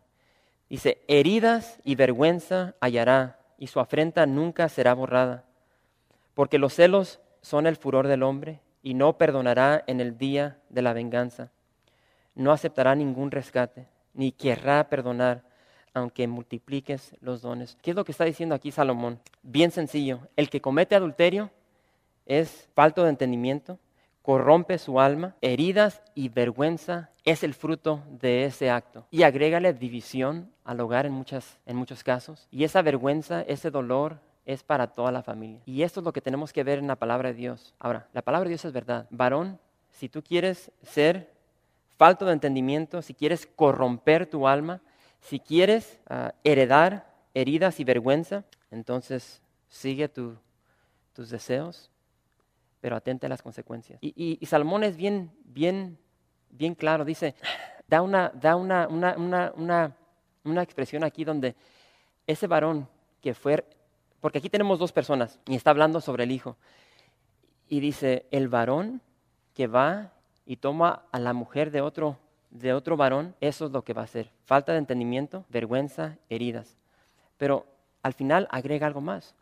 Dice, 0.69 1.03
heridas 1.07 1.81
y 1.85 1.95
vergüenza 1.95 2.75
hallará, 2.81 3.39
y 3.59 3.69
su 3.69 3.81
afrenta 3.81 4.27
nunca 4.27 4.69
será 4.69 4.93
borrada, 4.95 5.45
porque 6.35 6.59
los 6.59 6.75
celos 6.75 7.21
son 7.41 7.67
el 7.67 7.77
furor 7.77 8.09
del 8.09 8.23
hombre, 8.23 8.61
y 8.83 8.95
no 8.95 9.17
perdonará 9.17 9.83
en 9.87 10.01
el 10.01 10.19
día 10.19 10.59
de 10.69 10.83
la 10.83 10.93
venganza. 10.93 11.51
No 12.35 12.53
aceptará 12.53 12.95
ningún 12.95 13.31
rescate, 13.31 13.89
ni 14.15 14.33
querrá 14.33 14.89
perdonar, 14.89 15.43
aunque 15.95 16.29
multipliques 16.29 17.17
los 17.21 17.41
dones. 17.43 17.79
¿Qué 17.81 17.91
es 17.91 17.97
lo 17.97 18.05
que 18.05 18.13
está 18.13 18.25
diciendo 18.25 18.55
aquí 18.55 18.71
Salomón? 18.71 19.19
Bien 19.43 19.71
sencillo, 19.71 20.21
el 20.37 20.51
que 20.51 20.61
comete 20.61 20.95
adulterio 20.95 21.51
es 22.27 22.69
falto 22.75 23.03
de 23.03 23.11
entendimiento, 23.11 23.79
corrompe 24.27 24.77
su 24.79 24.99
alma, 24.99 25.37
heridas 25.41 26.03
y 26.17 26.31
vergüenza 26.31 27.11
es 27.25 27.45
el 27.45 27.55
fruto 27.55 28.03
de 28.11 28.45
ese 28.45 28.71
acto. 28.71 29.07
Y 29.13 29.23
agrégale 29.23 29.73
división 29.73 30.51
al 30.65 30.81
hogar 30.81 31.07
en, 31.07 31.13
muchas, 31.13 31.61
en 31.65 31.77
muchos 31.77 32.03
casos. 32.03 32.49
Y 32.51 32.65
esa 32.65 32.83
vergüenza, 32.83 33.43
ese 33.43 33.71
dolor 33.71 34.19
es 34.45 34.65
para 34.65 34.89
toda 34.89 35.13
la 35.13 35.23
familia. 35.23 35.61
Y 35.65 35.85
esto 35.85 36.01
es 36.01 36.05
lo 36.05 36.13
que 36.13 36.21
tenemos 36.21 36.53
que 36.53 36.65
ver 36.65 36.81
en 36.81 36.89
la 36.89 36.97
palabra 36.97 37.29
de 37.29 37.37
Dios. 37.37 37.73
Ahora, 37.79 38.09
la 38.13 38.21
palabra 38.21 38.47
de 38.47 38.55
Dios 38.55 38.65
es 38.65 38.73
verdad. 38.73 39.07
Varón, 39.11 39.61
si 39.93 40.09
tú 40.09 40.25
quieres 40.25 40.73
ser 40.83 41.31
falto 41.97 42.27
de 42.27 42.33
entendimiento, 42.33 43.03
si 43.03 43.15
quieres 43.15 43.47
corromper 43.47 44.27
tu 44.27 44.49
alma, 44.49 44.81
si 45.21 45.39
quieres 45.39 46.01
ah, 46.09 46.35
heredar 46.43 47.07
heridas 47.33 47.79
y 47.79 47.85
vergüenza, 47.85 48.43
entonces 48.73 49.41
sigue 49.69 50.09
tus 50.09 50.37
deseos, 51.31 51.93
pero 52.81 52.97
atente 52.97 53.27
a 53.27 53.29
las 53.29 53.43
consecuencias. 53.43 53.99
Y, 54.01 54.39
Salmón 54.47 54.85
es 54.85 54.97
bien, 54.97 55.31
bien, 55.45 55.99
bien 56.51 56.75
claro, 56.75 57.05
dice, 57.05 57.35
da 57.89 58.03
una, 58.03 58.31
da 58.35 58.57
una, 58.57 58.87
una, 58.89 59.95
una, 60.45 60.63
expresión 60.63 61.05
aquí 61.05 61.25
donde 61.25 61.55
ese 62.27 62.47
varón 62.47 62.89
que 63.21 63.35
fue, 63.35 63.65
porque 64.21 64.39
aquí 64.39 64.51
tenemos 64.51 64.79
dos 64.79 64.93
personas 64.93 65.39
y 65.47 65.57
está 65.57 65.71
hablando 65.71 66.01
sobre 66.01 66.25
el 66.25 66.33
hijo, 66.33 66.57
y 67.69 67.81
dice, 67.81 68.27
el 68.31 68.49
varón 68.49 69.01
que 69.55 69.67
va 69.67 70.13
y 70.45 70.57
toma 70.57 71.03
a 71.11 71.19
la 71.19 71.33
mujer 71.33 71.71
de 71.71 71.81
otro, 71.81 72.19
de 72.51 72.73
otro 72.73 72.97
varón, 72.97 73.35
eso 73.41 73.67
es 73.67 73.73
lo 73.73 73.83
que 73.83 73.93
va 73.93 74.03
a 74.03 74.05
hacer. 74.05 74.31
Falta 74.45 74.73
de 74.73 74.79
entendimiento, 74.79 75.45
vergüenza, 75.49 76.19
heridas. 76.29 76.77
Pero 77.37 77.67
al 78.03 78.15
final 78.15 78.47
agrega 78.53 78.87
algo 78.87 79.01
más 79.01 79.35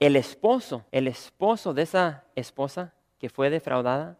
el 0.00 0.16
esposo, 0.16 0.86
el 0.90 1.06
esposo 1.06 1.74
de 1.74 1.82
esa 1.82 2.24
esposa 2.34 2.94
que 3.18 3.28
fue 3.28 3.50
defraudada, 3.50 4.16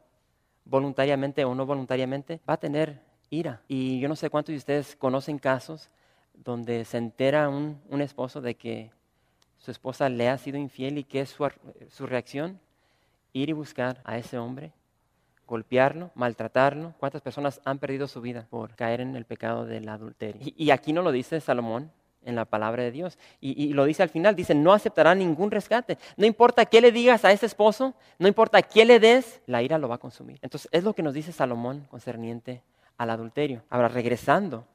voluntariamente 0.67 1.45
o 1.45 1.55
no 1.55 1.65
voluntariamente, 1.65 2.39
va 2.49 2.55
a 2.55 2.61
tener 2.61 3.01
ira. 3.31 3.63
Y 3.67 3.99
yo 3.99 4.09
no 4.09 4.15
sé 4.15 4.29
cuántos 4.29 4.53
de 4.53 4.59
ustedes 4.59 4.95
conocen 4.95 5.39
casos 5.39 5.89
donde 6.35 6.85
se 6.85 6.99
entera 6.99 7.49
un, 7.49 7.81
esposo 8.01 8.43
de 8.43 8.57
que 8.57 8.91
su 9.59 9.71
esposa 9.71 10.09
le 10.11 10.29
ha 10.29 10.37
sido 10.37 10.59
infiel 10.59 10.99
y 10.99 11.05
que 11.05 11.23
es 11.23 11.31
su, 11.31 12.07
reacción, 12.07 12.61
ir 13.33 13.49
y 13.49 13.53
buscar 13.53 14.03
a 14.05 14.19
ese 14.19 14.37
hombre, 14.37 14.73
golpearlo, 15.47 16.11
maltratarlo. 16.15 16.95
¿Cuántas 16.99 17.23
personas 17.23 17.61
han 17.65 17.79
perdido 17.79 18.07
su 18.07 18.21
vida 18.21 18.47
por 18.51 18.75
caer 18.75 19.01
en 19.01 19.17
el 19.17 19.25
pecado 19.25 19.65
del 19.65 19.89
adulterio? 19.89 20.43
y 20.45 20.71
aquí 20.71 20.93
no 20.93 21.01
lo 21.01 21.11
dice 21.11 21.41
Salomón, 21.41 21.91
en 22.25 22.37
la 22.37 22.45
palabra 22.45 22.83
de 22.83 22.91
Dios. 22.91 23.19
Y, 23.41 23.73
lo 23.73 23.85
dice 23.85 24.03
al 24.03 24.09
final, 24.09 24.37
dice, 24.37 24.55
no 24.55 24.73
aceptará 24.73 25.15
ningún 25.15 25.51
rescate. 25.51 25.99
No 26.17 26.27
importa 26.27 26.67
qué 26.67 26.81
le 26.81 26.93
digas 26.93 27.25
a 27.25 27.33
ese 27.33 27.47
esposo, 27.47 27.95
no 28.19 28.29
importa 28.29 28.63
qué 28.63 28.85
le 28.85 29.01
des, 29.01 29.41
la 29.47 29.63
ira 29.63 29.79
lo 29.79 29.89
va 29.89 29.97
a 29.97 29.99
consumir. 29.99 30.39
Entonces 30.43 30.69
es 30.73 30.85
lo 30.85 30.95
que 30.95 31.03
nos 31.03 31.15
dice 31.15 31.33
Salomón 31.33 31.87
concerniente 31.91 32.63
al 32.97 33.11
adulterio. 33.11 33.63
Ahora, 33.71 33.89
regresando, 33.89 34.67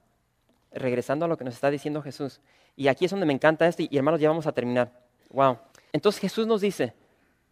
regresando 0.71 1.25
a 1.25 1.27
lo 1.27 1.37
que 1.37 1.43
nos 1.43 1.53
está 1.53 1.69
diciendo 1.69 2.01
Jesús. 2.01 2.41
Y 2.75 2.87
aquí 2.87 3.05
es 3.05 3.11
donde 3.11 3.25
me 3.25 3.33
encanta 3.33 3.67
esto 3.67 3.83
y 3.83 3.97
hermanos, 3.97 4.19
ya 4.19 4.29
vamos 4.29 4.47
a 4.47 4.51
terminar. 4.51 4.91
Wow. 5.29 5.59
Entonces 5.93 6.19
Jesús 6.19 6.45
nos 6.47 6.61
dice, 6.61 6.93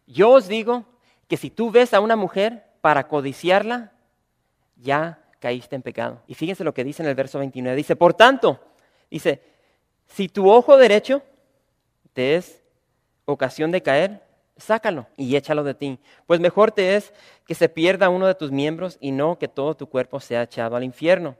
yo 0.06 0.30
os 0.30 0.48
digo 0.48 0.84
que 1.28 1.36
si 1.36 1.50
tú 1.50 1.70
ves 1.70 1.94
a 1.94 2.00
una 2.00 2.16
mujer 2.16 2.64
para 2.80 3.08
codiciarla, 3.08 3.92
ya 4.76 5.18
caíste 5.38 5.76
en 5.76 5.82
pecado. 5.82 6.22
Y 6.26 6.34
fíjense 6.34 6.64
lo 6.64 6.74
que 6.74 6.84
dice 6.84 7.02
en 7.02 7.08
el 7.08 7.14
verso 7.14 7.38
29. 7.38 7.76
Dice, 7.76 7.96
por 7.96 8.14
tanto, 8.14 8.60
dice, 9.10 9.40
si 10.14 10.28
tu 10.28 10.48
ojo 10.48 10.76
derecho 10.76 11.22
te 12.12 12.36
es 12.36 12.62
ocasión 13.24 13.72
de 13.72 13.82
caer, 13.82 14.22
sácalo 14.56 15.08
y 15.16 15.34
échalo 15.34 15.64
de 15.64 15.74
ti. 15.74 15.98
Pues 16.26 16.38
mejor 16.38 16.70
te 16.70 16.94
es 16.94 17.12
que 17.48 17.56
se 17.56 17.68
pierda 17.68 18.08
uno 18.08 18.28
de 18.28 18.36
tus 18.36 18.52
miembros 18.52 18.96
y 19.00 19.10
no 19.10 19.38
que 19.40 19.48
todo 19.48 19.74
tu 19.74 19.88
cuerpo 19.88 20.20
sea 20.20 20.44
echado 20.44 20.76
al 20.76 20.84
infierno. 20.84 21.34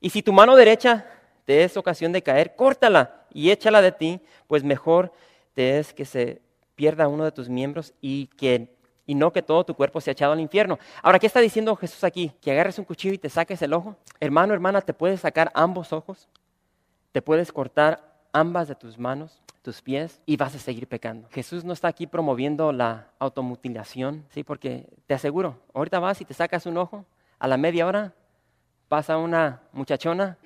Y 0.00 0.10
si 0.10 0.22
tu 0.22 0.32
mano 0.32 0.54
derecha 0.54 1.06
te 1.44 1.64
es 1.64 1.76
ocasión 1.76 2.12
de 2.12 2.22
caer, 2.22 2.54
córtala 2.54 3.24
y 3.32 3.50
échala 3.50 3.82
de 3.82 3.90
ti, 3.90 4.20
pues 4.46 4.62
mejor 4.62 5.12
te 5.52 5.80
es 5.80 5.92
que 5.92 6.04
se 6.04 6.40
pierda 6.76 7.08
uno 7.08 7.24
de 7.24 7.32
tus 7.32 7.48
miembros 7.48 7.94
y 8.00 8.28
que 8.28 8.72
y 9.06 9.16
no 9.16 9.32
que 9.32 9.42
todo 9.42 9.64
tu 9.64 9.74
cuerpo 9.74 10.00
sea 10.00 10.12
echado 10.12 10.32
al 10.32 10.40
infierno. 10.40 10.78
Ahora, 11.02 11.18
¿qué 11.18 11.26
está 11.26 11.40
diciendo 11.40 11.74
Jesús 11.74 12.04
aquí? 12.04 12.32
Que 12.40 12.52
agarres 12.52 12.78
un 12.78 12.84
cuchillo 12.84 13.14
y 13.14 13.18
te 13.18 13.28
saques 13.28 13.60
el 13.60 13.72
ojo. 13.74 13.96
Hermano, 14.20 14.54
hermana, 14.54 14.80
te 14.80 14.94
puedes 14.94 15.20
sacar 15.20 15.50
ambos 15.52 15.92
ojos. 15.92 16.28
Te 17.14 17.22
puedes 17.22 17.52
cortar 17.52 18.02
ambas 18.32 18.66
de 18.66 18.74
tus 18.74 18.98
manos, 18.98 19.40
tus 19.62 19.80
pies, 19.80 20.20
y 20.26 20.36
vas 20.36 20.56
a 20.56 20.58
seguir 20.58 20.88
pecando. 20.88 21.28
Jesús 21.30 21.62
no 21.62 21.72
está 21.72 21.86
aquí 21.86 22.08
promoviendo 22.08 22.72
la 22.72 23.06
automutilación, 23.20 24.24
¿sí? 24.30 24.42
Porque 24.42 24.88
te 25.06 25.14
aseguro, 25.14 25.60
ahorita 25.74 26.00
vas 26.00 26.20
y 26.20 26.24
te 26.24 26.34
sacas 26.34 26.66
un 26.66 26.76
ojo, 26.76 27.04
a 27.38 27.46
la 27.46 27.56
media 27.56 27.86
hora 27.86 28.14
pasa 28.88 29.16
una 29.16 29.62
muchachona, 29.70 30.38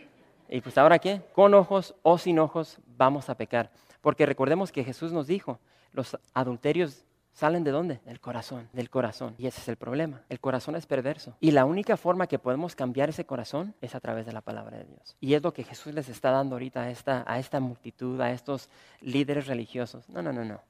y 0.51 0.61
pues 0.61 0.77
ahora 0.77 0.99
qué, 0.99 1.23
con 1.33 1.55
ojos 1.55 1.95
o 2.03 2.19
sin 2.19 2.39
ojos 2.39 2.79
vamos 2.99 3.31
a 3.31 3.35
pecar. 3.35 3.71
Porque 4.03 4.27
recordemos 4.27 4.71
que 4.71 4.85
Jesús 4.85 5.11
nos 5.11 5.27
dijo, 5.27 5.61
los 5.95 6.19
adulterios 6.35 7.07
¿Salen 7.39 7.63
de 7.63 7.71
dónde? 7.71 8.01
Del 8.05 8.19
corazón, 8.19 8.69
del 8.73 8.91
corazón. 8.91 9.37
Y 9.39 9.47
ese 9.47 9.61
es 9.61 9.69
el 9.69 9.77
problema. 9.77 10.23
El 10.29 10.41
corazón 10.41 10.75
es 10.75 10.87
perverso. 10.87 11.37
Y 11.39 11.53
la 11.53 11.67
única 11.67 11.97
forma 11.97 12.27
que 12.27 12.41
podemos 12.41 12.75
cambiar 12.75 13.11
ese 13.11 13.27
corazón 13.27 13.77
es 13.81 13.95
a 13.95 14.01
través 14.01 14.27
de 14.27 14.33
la 14.33 14.41
palabra 14.41 14.77
de 14.79 14.87
Dios. 14.87 15.17
Y 15.21 15.35
es 15.35 15.43
lo 15.45 15.53
que 15.53 15.63
Jesús 15.63 15.95
les 15.95 16.09
está 16.09 16.33
dando 16.33 16.57
ahorita 16.57 16.83
a 16.83 16.91
esta, 16.91 17.23
a 17.29 17.39
esta 17.39 17.61
multitud, 17.61 18.21
a 18.21 18.33
estos 18.33 18.69
líderes 19.01 19.47
religiosos. 19.47 20.09
No, 20.09 20.21
no, 20.21 20.33
no, 20.33 20.45
no. 20.45 20.61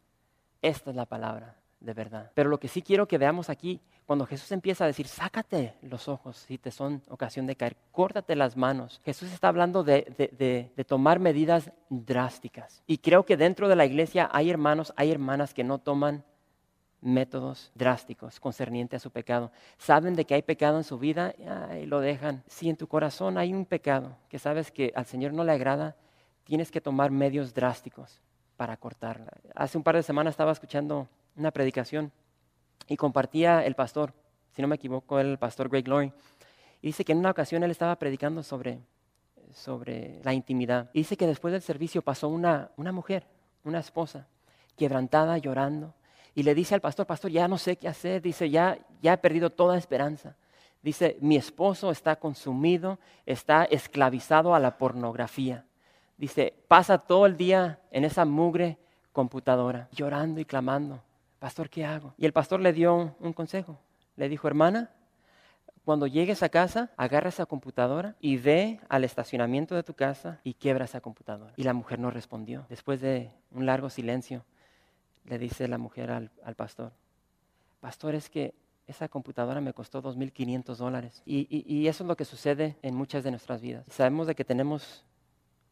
Esta 0.60 0.90
es 0.90 0.96
la 0.96 1.06
palabra 1.06 1.56
de 1.80 1.94
verdad. 1.94 2.32
Pero 2.34 2.50
lo 2.50 2.60
que 2.60 2.68
sí 2.68 2.82
quiero 2.82 3.08
que 3.08 3.16
veamos 3.16 3.48
aquí, 3.48 3.80
cuando 4.04 4.26
Jesús 4.26 4.52
empieza 4.52 4.84
a 4.84 4.88
decir, 4.88 5.08
sácate 5.08 5.72
los 5.80 6.06
ojos 6.06 6.36
si 6.36 6.58
te 6.58 6.70
son 6.70 7.02
ocasión 7.08 7.46
de 7.46 7.56
caer, 7.56 7.78
córtate 7.92 8.36
las 8.36 8.58
manos. 8.58 9.00
Jesús 9.06 9.32
está 9.32 9.48
hablando 9.48 9.84
de, 9.84 10.14
de, 10.18 10.70
de, 10.76 10.84
tomar 10.84 11.18
medidas 11.18 11.72
drásticas. 11.88 12.82
Y 12.86 12.98
creo 12.98 13.24
que 13.24 13.38
dentro 13.38 13.68
de 13.68 13.76
la 13.76 13.86
iglesia 13.86 14.28
hay 14.30 14.50
hermanos, 14.50 14.92
hay 14.96 15.10
hermanas 15.10 15.54
que 15.54 15.64
no 15.64 15.78
toman 15.78 16.24
métodos 17.00 17.70
drásticos 17.74 18.40
concernientes 18.40 19.00
a 19.00 19.02
su 19.02 19.10
pecado. 19.10 19.52
Saben 19.76 20.16
de 20.16 20.24
que 20.24 20.34
hay 20.34 20.42
pecado 20.42 20.78
en 20.78 20.84
su 20.84 20.98
vida 20.98 21.34
y 21.80 21.86
lo 21.86 22.00
dejan. 22.00 22.42
Si 22.46 22.68
en 22.68 22.76
tu 22.76 22.86
corazón 22.88 23.38
hay 23.38 23.52
un 23.52 23.66
pecado 23.66 24.16
que 24.28 24.38
sabes 24.38 24.70
que 24.70 24.92
al 24.94 25.06
Señor 25.06 25.32
no 25.32 25.44
le 25.44 25.52
agrada, 25.52 25.96
tienes 26.44 26.70
que 26.70 26.80
tomar 26.80 27.10
medios 27.10 27.54
drásticos 27.54 28.20
para 28.56 28.76
cortarla. 28.76 29.32
Hace 29.54 29.78
un 29.78 29.84
par 29.84 29.94
de 29.94 30.02
semanas 30.02 30.32
estaba 30.32 30.52
escuchando 30.52 31.08
una 31.36 31.52
predicación 31.52 32.10
y 32.88 32.96
compartía 32.96 33.64
el 33.64 33.74
pastor, 33.74 34.12
si 34.52 34.62
no 34.62 34.68
me 34.68 34.76
equivoco, 34.76 35.20
el 35.20 35.38
pastor 35.38 35.68
Greg 35.68 35.86
Laurie, 35.86 36.12
y 36.80 36.88
dice 36.88 37.04
que 37.04 37.12
en 37.12 37.18
una 37.18 37.30
ocasión 37.30 37.62
él 37.62 37.70
estaba 37.70 37.96
predicando 37.96 38.42
sobre, 38.42 38.80
sobre 39.52 40.20
la 40.24 40.32
intimidad. 40.32 40.90
Y 40.92 41.00
dice 41.00 41.16
que 41.16 41.26
después 41.26 41.52
del 41.52 41.62
servicio 41.62 42.02
pasó 42.02 42.28
una, 42.28 42.70
una 42.76 42.92
mujer, 42.92 43.26
una 43.64 43.78
esposa, 43.80 44.26
quebrantada, 44.76 45.38
llorando, 45.38 45.94
y 46.38 46.44
le 46.44 46.54
dice 46.54 46.72
al 46.72 46.80
pastor, 46.80 47.04
pastor, 47.04 47.32
ya 47.32 47.48
no 47.48 47.58
sé 47.58 47.74
qué 47.74 47.88
hacer, 47.88 48.22
dice, 48.22 48.48
ya, 48.48 48.78
ya 49.02 49.14
he 49.14 49.18
perdido 49.18 49.50
toda 49.50 49.76
esperanza. 49.76 50.36
Dice, 50.80 51.18
mi 51.20 51.34
esposo 51.34 51.90
está 51.90 52.14
consumido, 52.14 53.00
está 53.26 53.64
esclavizado 53.64 54.54
a 54.54 54.60
la 54.60 54.78
pornografía. 54.78 55.64
Dice, 56.16 56.54
pasa 56.68 56.98
todo 56.98 57.26
el 57.26 57.36
día 57.36 57.80
en 57.90 58.04
esa 58.04 58.24
mugre 58.24 58.78
computadora, 59.10 59.88
llorando 59.90 60.38
y 60.38 60.44
clamando. 60.44 61.02
Pastor, 61.40 61.68
¿qué 61.68 61.84
hago? 61.84 62.14
Y 62.16 62.24
el 62.24 62.32
pastor 62.32 62.60
le 62.60 62.72
dio 62.72 63.16
un 63.18 63.32
consejo. 63.32 63.80
Le 64.14 64.28
dijo, 64.28 64.46
hermana, 64.46 64.92
cuando 65.84 66.06
llegues 66.06 66.44
a 66.44 66.50
casa, 66.50 66.92
agarra 66.96 67.30
esa 67.30 67.46
computadora 67.46 68.14
y 68.20 68.36
ve 68.36 68.78
al 68.88 69.02
estacionamiento 69.02 69.74
de 69.74 69.82
tu 69.82 69.94
casa 69.94 70.38
y 70.44 70.54
quiebra 70.54 70.84
esa 70.84 71.00
computadora. 71.00 71.52
Y 71.56 71.64
la 71.64 71.72
mujer 71.72 71.98
no 71.98 72.12
respondió. 72.12 72.64
Después 72.68 73.00
de 73.00 73.32
un 73.50 73.66
largo 73.66 73.90
silencio, 73.90 74.44
le 75.28 75.38
dice 75.38 75.68
la 75.68 75.78
mujer 75.78 76.10
al, 76.10 76.30
pastor, 76.56 76.92
pastor, 77.80 78.14
es 78.14 78.30
que 78.30 78.54
esa 78.86 79.08
computadora 79.08 79.60
me 79.60 79.74
costó 79.74 80.02
2.500 80.02 80.76
dólares. 80.76 81.22
Y, 81.26 81.46
y, 81.50 81.86
eso 81.88 82.04
es 82.04 82.08
lo 82.08 82.16
que 82.16 82.24
sucede 82.24 82.76
en 82.82 82.94
muchas 82.94 83.22
de 83.22 83.30
nuestras 83.30 83.60
vidas. 83.60 83.84
Sabemos 83.90 84.26
de 84.26 84.34
que 84.34 84.44
tenemos 84.44 85.04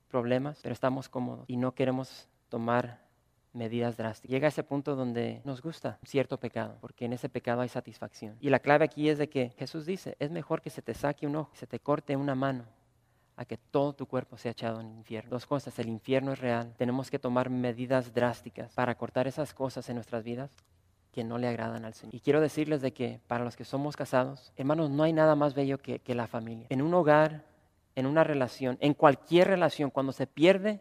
problemas, 0.09 0.61
pero 0.63 0.73
estamos 0.73 1.09
cómodos 1.09 1.45
y 1.49 1.57
no 1.57 1.75
queremos 1.75 2.29
tomar 2.49 3.07
medidas 3.57 3.97
drásticas. 3.97 4.31
Llega 4.31 4.47
a 4.47 4.49
ese 4.49 4.63
punto 4.63 4.95
donde 4.95 5.41
nos 5.45 5.63
gusta 5.63 5.99
cierto 6.05 6.39
pecado, 6.39 6.77
porque 6.81 7.07
en 7.07 7.15
ese 7.15 7.29
pecado 7.29 7.63
hay 7.63 7.69
satisfacción. 7.69 8.37
Y 8.41 8.51
la 8.51 8.61
clave 8.61 8.85
aquí 8.85 9.09
es 9.09 9.19
de 9.19 9.29
que 9.29 9.51
Jesús 9.59 9.87
dice, 9.87 10.17
es 10.19 10.31
mejor 10.31 10.61
que 10.61 10.71
se 10.71 10.83
te 10.83 10.95
saque 10.95 11.27
un 11.27 11.37
ojo, 11.37 11.51
se 11.55 11.67
te 11.67 11.81
corte 11.81 12.17
una 12.17 12.35
mano, 12.35 12.67
a 13.37 13.45
que 13.45 13.59
todo 13.59 13.93
tu 13.93 14.07
cuerpo 14.07 14.39
sea 14.39 14.53
echado 14.53 14.81
en 14.81 14.87
el 14.87 14.97
infierno. 14.97 15.31
Dos 15.31 15.47
cosas, 15.47 15.79
el 15.79 15.89
infierno 15.89 16.33
es 16.33 16.39
real. 16.39 16.75
Tenemos 16.79 17.11
que 17.11 17.19
tomar 17.19 17.51
medidas 17.51 18.15
drásticas 18.15 18.73
para 18.73 18.95
cortar 18.95 19.27
esas 19.27 19.53
cosas 19.53 19.89
en 19.89 19.97
nuestras 19.97 20.25
vidas 20.25 20.51
que 21.13 21.23
no 21.23 21.39
le 21.39 21.49
agradan 21.49 21.85
al 21.85 21.95
Señor. 21.95 22.15
Y 22.15 22.21
quiero 22.21 22.41
decirles 22.41 22.81
de 22.81 22.93
que 22.93 23.21
para 23.27 23.45
los 23.45 23.57
que 23.57 23.65
somos 23.65 23.97
casados, 23.97 24.53
hermanos, 24.57 24.91
no 24.91 25.03
hay 25.03 25.13
nada 25.13 25.35
más 25.35 25.55
bello 25.55 25.79
que, 25.79 25.99
que 25.99 26.15
la 26.15 26.27
familia. 26.27 26.67
En 26.71 26.83
un 26.83 26.93
hogar, 26.95 27.45
en 27.95 28.07
una 28.07 28.25
relación, 28.25 28.79
en 28.81 28.95
cualquier 28.95 29.49
relación, 29.49 29.91
cuando 29.91 30.13
se 30.13 30.27
pierde 30.27 30.81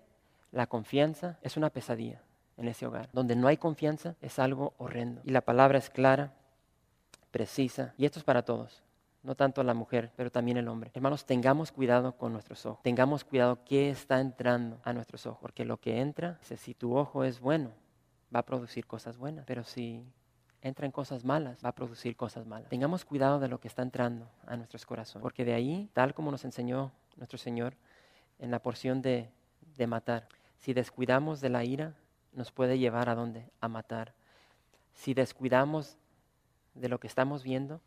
la 0.51 0.67
confianza, 0.67 1.37
es 1.41 1.57
una 1.57 1.69
pesadilla 1.69 2.21
en 2.57 2.67
ese 2.69 2.85
hogar. 2.85 3.09
Donde 3.11 3.35
no 3.35 3.47
hay 3.47 3.57
confianza 3.57 4.15
es 4.21 4.39
algo 4.39 4.73
horrendo. 4.77 5.21
Y 5.25 5.31
la 5.31 5.41
palabra 5.41 5.77
es 5.77 5.89
clara, 5.89 6.33
precisa, 7.31 7.93
y 7.97 8.05
esto 8.05 8.19
es 8.19 8.25
para 8.25 8.43
todos 8.43 8.81
no 9.25 9.35
tanto 9.35 9.63
la 9.63 9.73
mujer, 9.73 10.11
pero 10.15 10.31
también 10.31 10.57
el 10.57 10.67
hombre. 10.67 10.91
Hermanos, 10.93 11.25
tengamos 11.25 11.71
cuidado 11.71 12.15
con 12.15 12.31
nuestros 12.31 12.65
ojos. 12.65 12.83
Tengamos 12.83 13.23
cuidado 13.23 13.59
qué 13.65 13.89
está 13.89 14.19
entrando 14.21 14.79
a 14.83 14.93
nuestros 14.93 15.25
ojos, 15.25 15.39
porque 15.41 15.65
lo 15.65 15.77
que 15.77 15.99
entra, 15.99 16.37
si 16.41 16.73
tu 16.75 16.95
ojo 16.95 17.23
es 17.23 17.39
bueno, 17.39 17.71
va 18.33 18.39
a 18.39 18.45
producir 18.45 18.85
cosas 18.85 19.17
buenas, 19.17 19.45
pero 19.45 19.63
si 19.63 20.05
entra 20.61 20.85
en 20.85 20.91
cosas 20.91 21.25
malas, 21.25 21.59
va 21.63 21.69
a 21.69 21.75
producir 21.75 22.15
cosas 22.15 22.45
malas. 22.45 22.69
Tengamos 22.69 23.03
cuidado 23.03 23.39
de 23.39 23.47
lo 23.47 23.59
que 23.59 23.67
está 23.67 23.81
entrando 23.81 24.29
a 24.45 24.55
nuestros 24.55 24.85
corazones, 24.85 25.23
porque 25.23 25.43
de 25.43 25.53
ahí, 25.53 25.89
tal 25.93 26.13
como 26.13 26.31
nos 26.31 26.45
enseñó 26.45 26.91
nuestro 27.17 27.37
Señor 27.37 27.75
en 28.39 28.51
la 28.51 28.59
porción 28.59 29.01
de, 29.01 29.29
de 29.75 29.87
matar, 29.87 30.27
si 30.57 30.73
descuidamos 30.73 31.41
de 31.41 31.49
la 31.49 31.63
ira, 31.63 31.95
nos 32.31 32.51
puede 32.51 32.77
llevar 32.77 33.09
a 33.09 33.15
dónde? 33.15 33.49
A 33.59 33.67
matar. 33.67 34.13
Si 34.93 35.13
descuidamos 35.13 35.97
de 36.73 36.89
lo 36.89 36.99
que 36.99 37.07
estamos 37.07 37.43
viendo, 37.43 37.81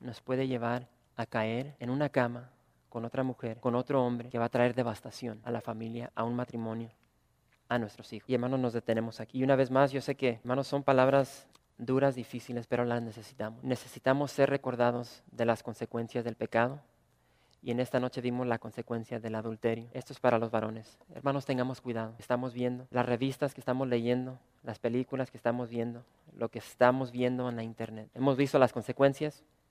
nos 0.00 0.20
puede 0.20 0.48
llevar 0.48 0.88
a 1.16 1.26
caer 1.26 1.76
en 1.78 1.90
una 1.90 2.08
cama 2.08 2.50
con 2.88 3.04
otra 3.04 3.22
mujer, 3.22 3.60
con 3.60 3.74
otro 3.74 4.04
hombre, 4.04 4.28
que 4.28 4.38
va 4.38 4.46
a 4.46 4.50
traer 4.50 4.74
devastación 4.74 5.40
a 5.44 5.50
la 5.50 5.60
familia, 5.60 6.10
a 6.14 6.24
un 6.24 6.34
matrimonio, 6.34 6.90
a 7.68 7.78
nuestros 7.78 8.12
hijos. 8.12 8.28
Y 8.28 8.34
hermanos, 8.34 8.58
nos 8.58 8.72
detenemos 8.72 9.20
aquí. 9.20 9.38
Y 9.38 9.44
una 9.44 9.56
vez 9.56 9.70
más, 9.70 9.92
yo 9.92 10.00
sé 10.00 10.16
que, 10.16 10.40
hermanos, 10.42 10.66
son 10.66 10.82
palabras 10.82 11.46
duras, 11.78 12.14
difíciles, 12.14 12.66
pero 12.66 12.84
las 12.84 13.02
necesitamos. 13.02 13.62
Necesitamos 13.62 14.32
ser 14.32 14.50
recordados 14.50 15.22
de 15.30 15.44
las 15.46 15.62
consecuencias 15.62 16.24
del 16.24 16.36
pecado. 16.36 16.80
Y 17.62 17.70
en 17.70 17.80
esta 17.80 18.00
noche 18.00 18.22
vimos 18.22 18.46
la 18.46 18.58
consecuencia 18.58 19.20
del 19.20 19.34
adulterio. 19.34 19.88
Esto 19.92 20.12
es 20.12 20.20
para 20.20 20.38
los 20.38 20.50
varones. 20.50 20.98
Hermanos, 21.14 21.44
tengamos 21.44 21.80
cuidado. 21.80 22.14
Estamos 22.18 22.54
viendo 22.54 22.86
las 22.90 23.04
revistas 23.04 23.54
que 23.54 23.60
estamos 23.60 23.86
leyendo, 23.86 24.38
las 24.62 24.78
películas 24.78 25.30
que 25.30 25.36
estamos 25.36 25.68
viendo, 25.68 26.04
lo 26.36 26.48
que 26.48 26.58
estamos 26.58 27.12
viendo 27.12 27.48
en 27.48 27.56
la 27.56 27.62
internet. 27.62 28.08
Hemos 28.14 28.36
visto 28.38 28.58
las 28.58 28.72
consecuencias, 28.72 29.44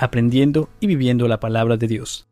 aprendiendo 0.00 0.68
y 0.80 0.86
viviendo 0.86 1.28
la 1.28 1.40
palabra 1.40 1.76
de 1.76 1.86
Dios. 1.86 2.29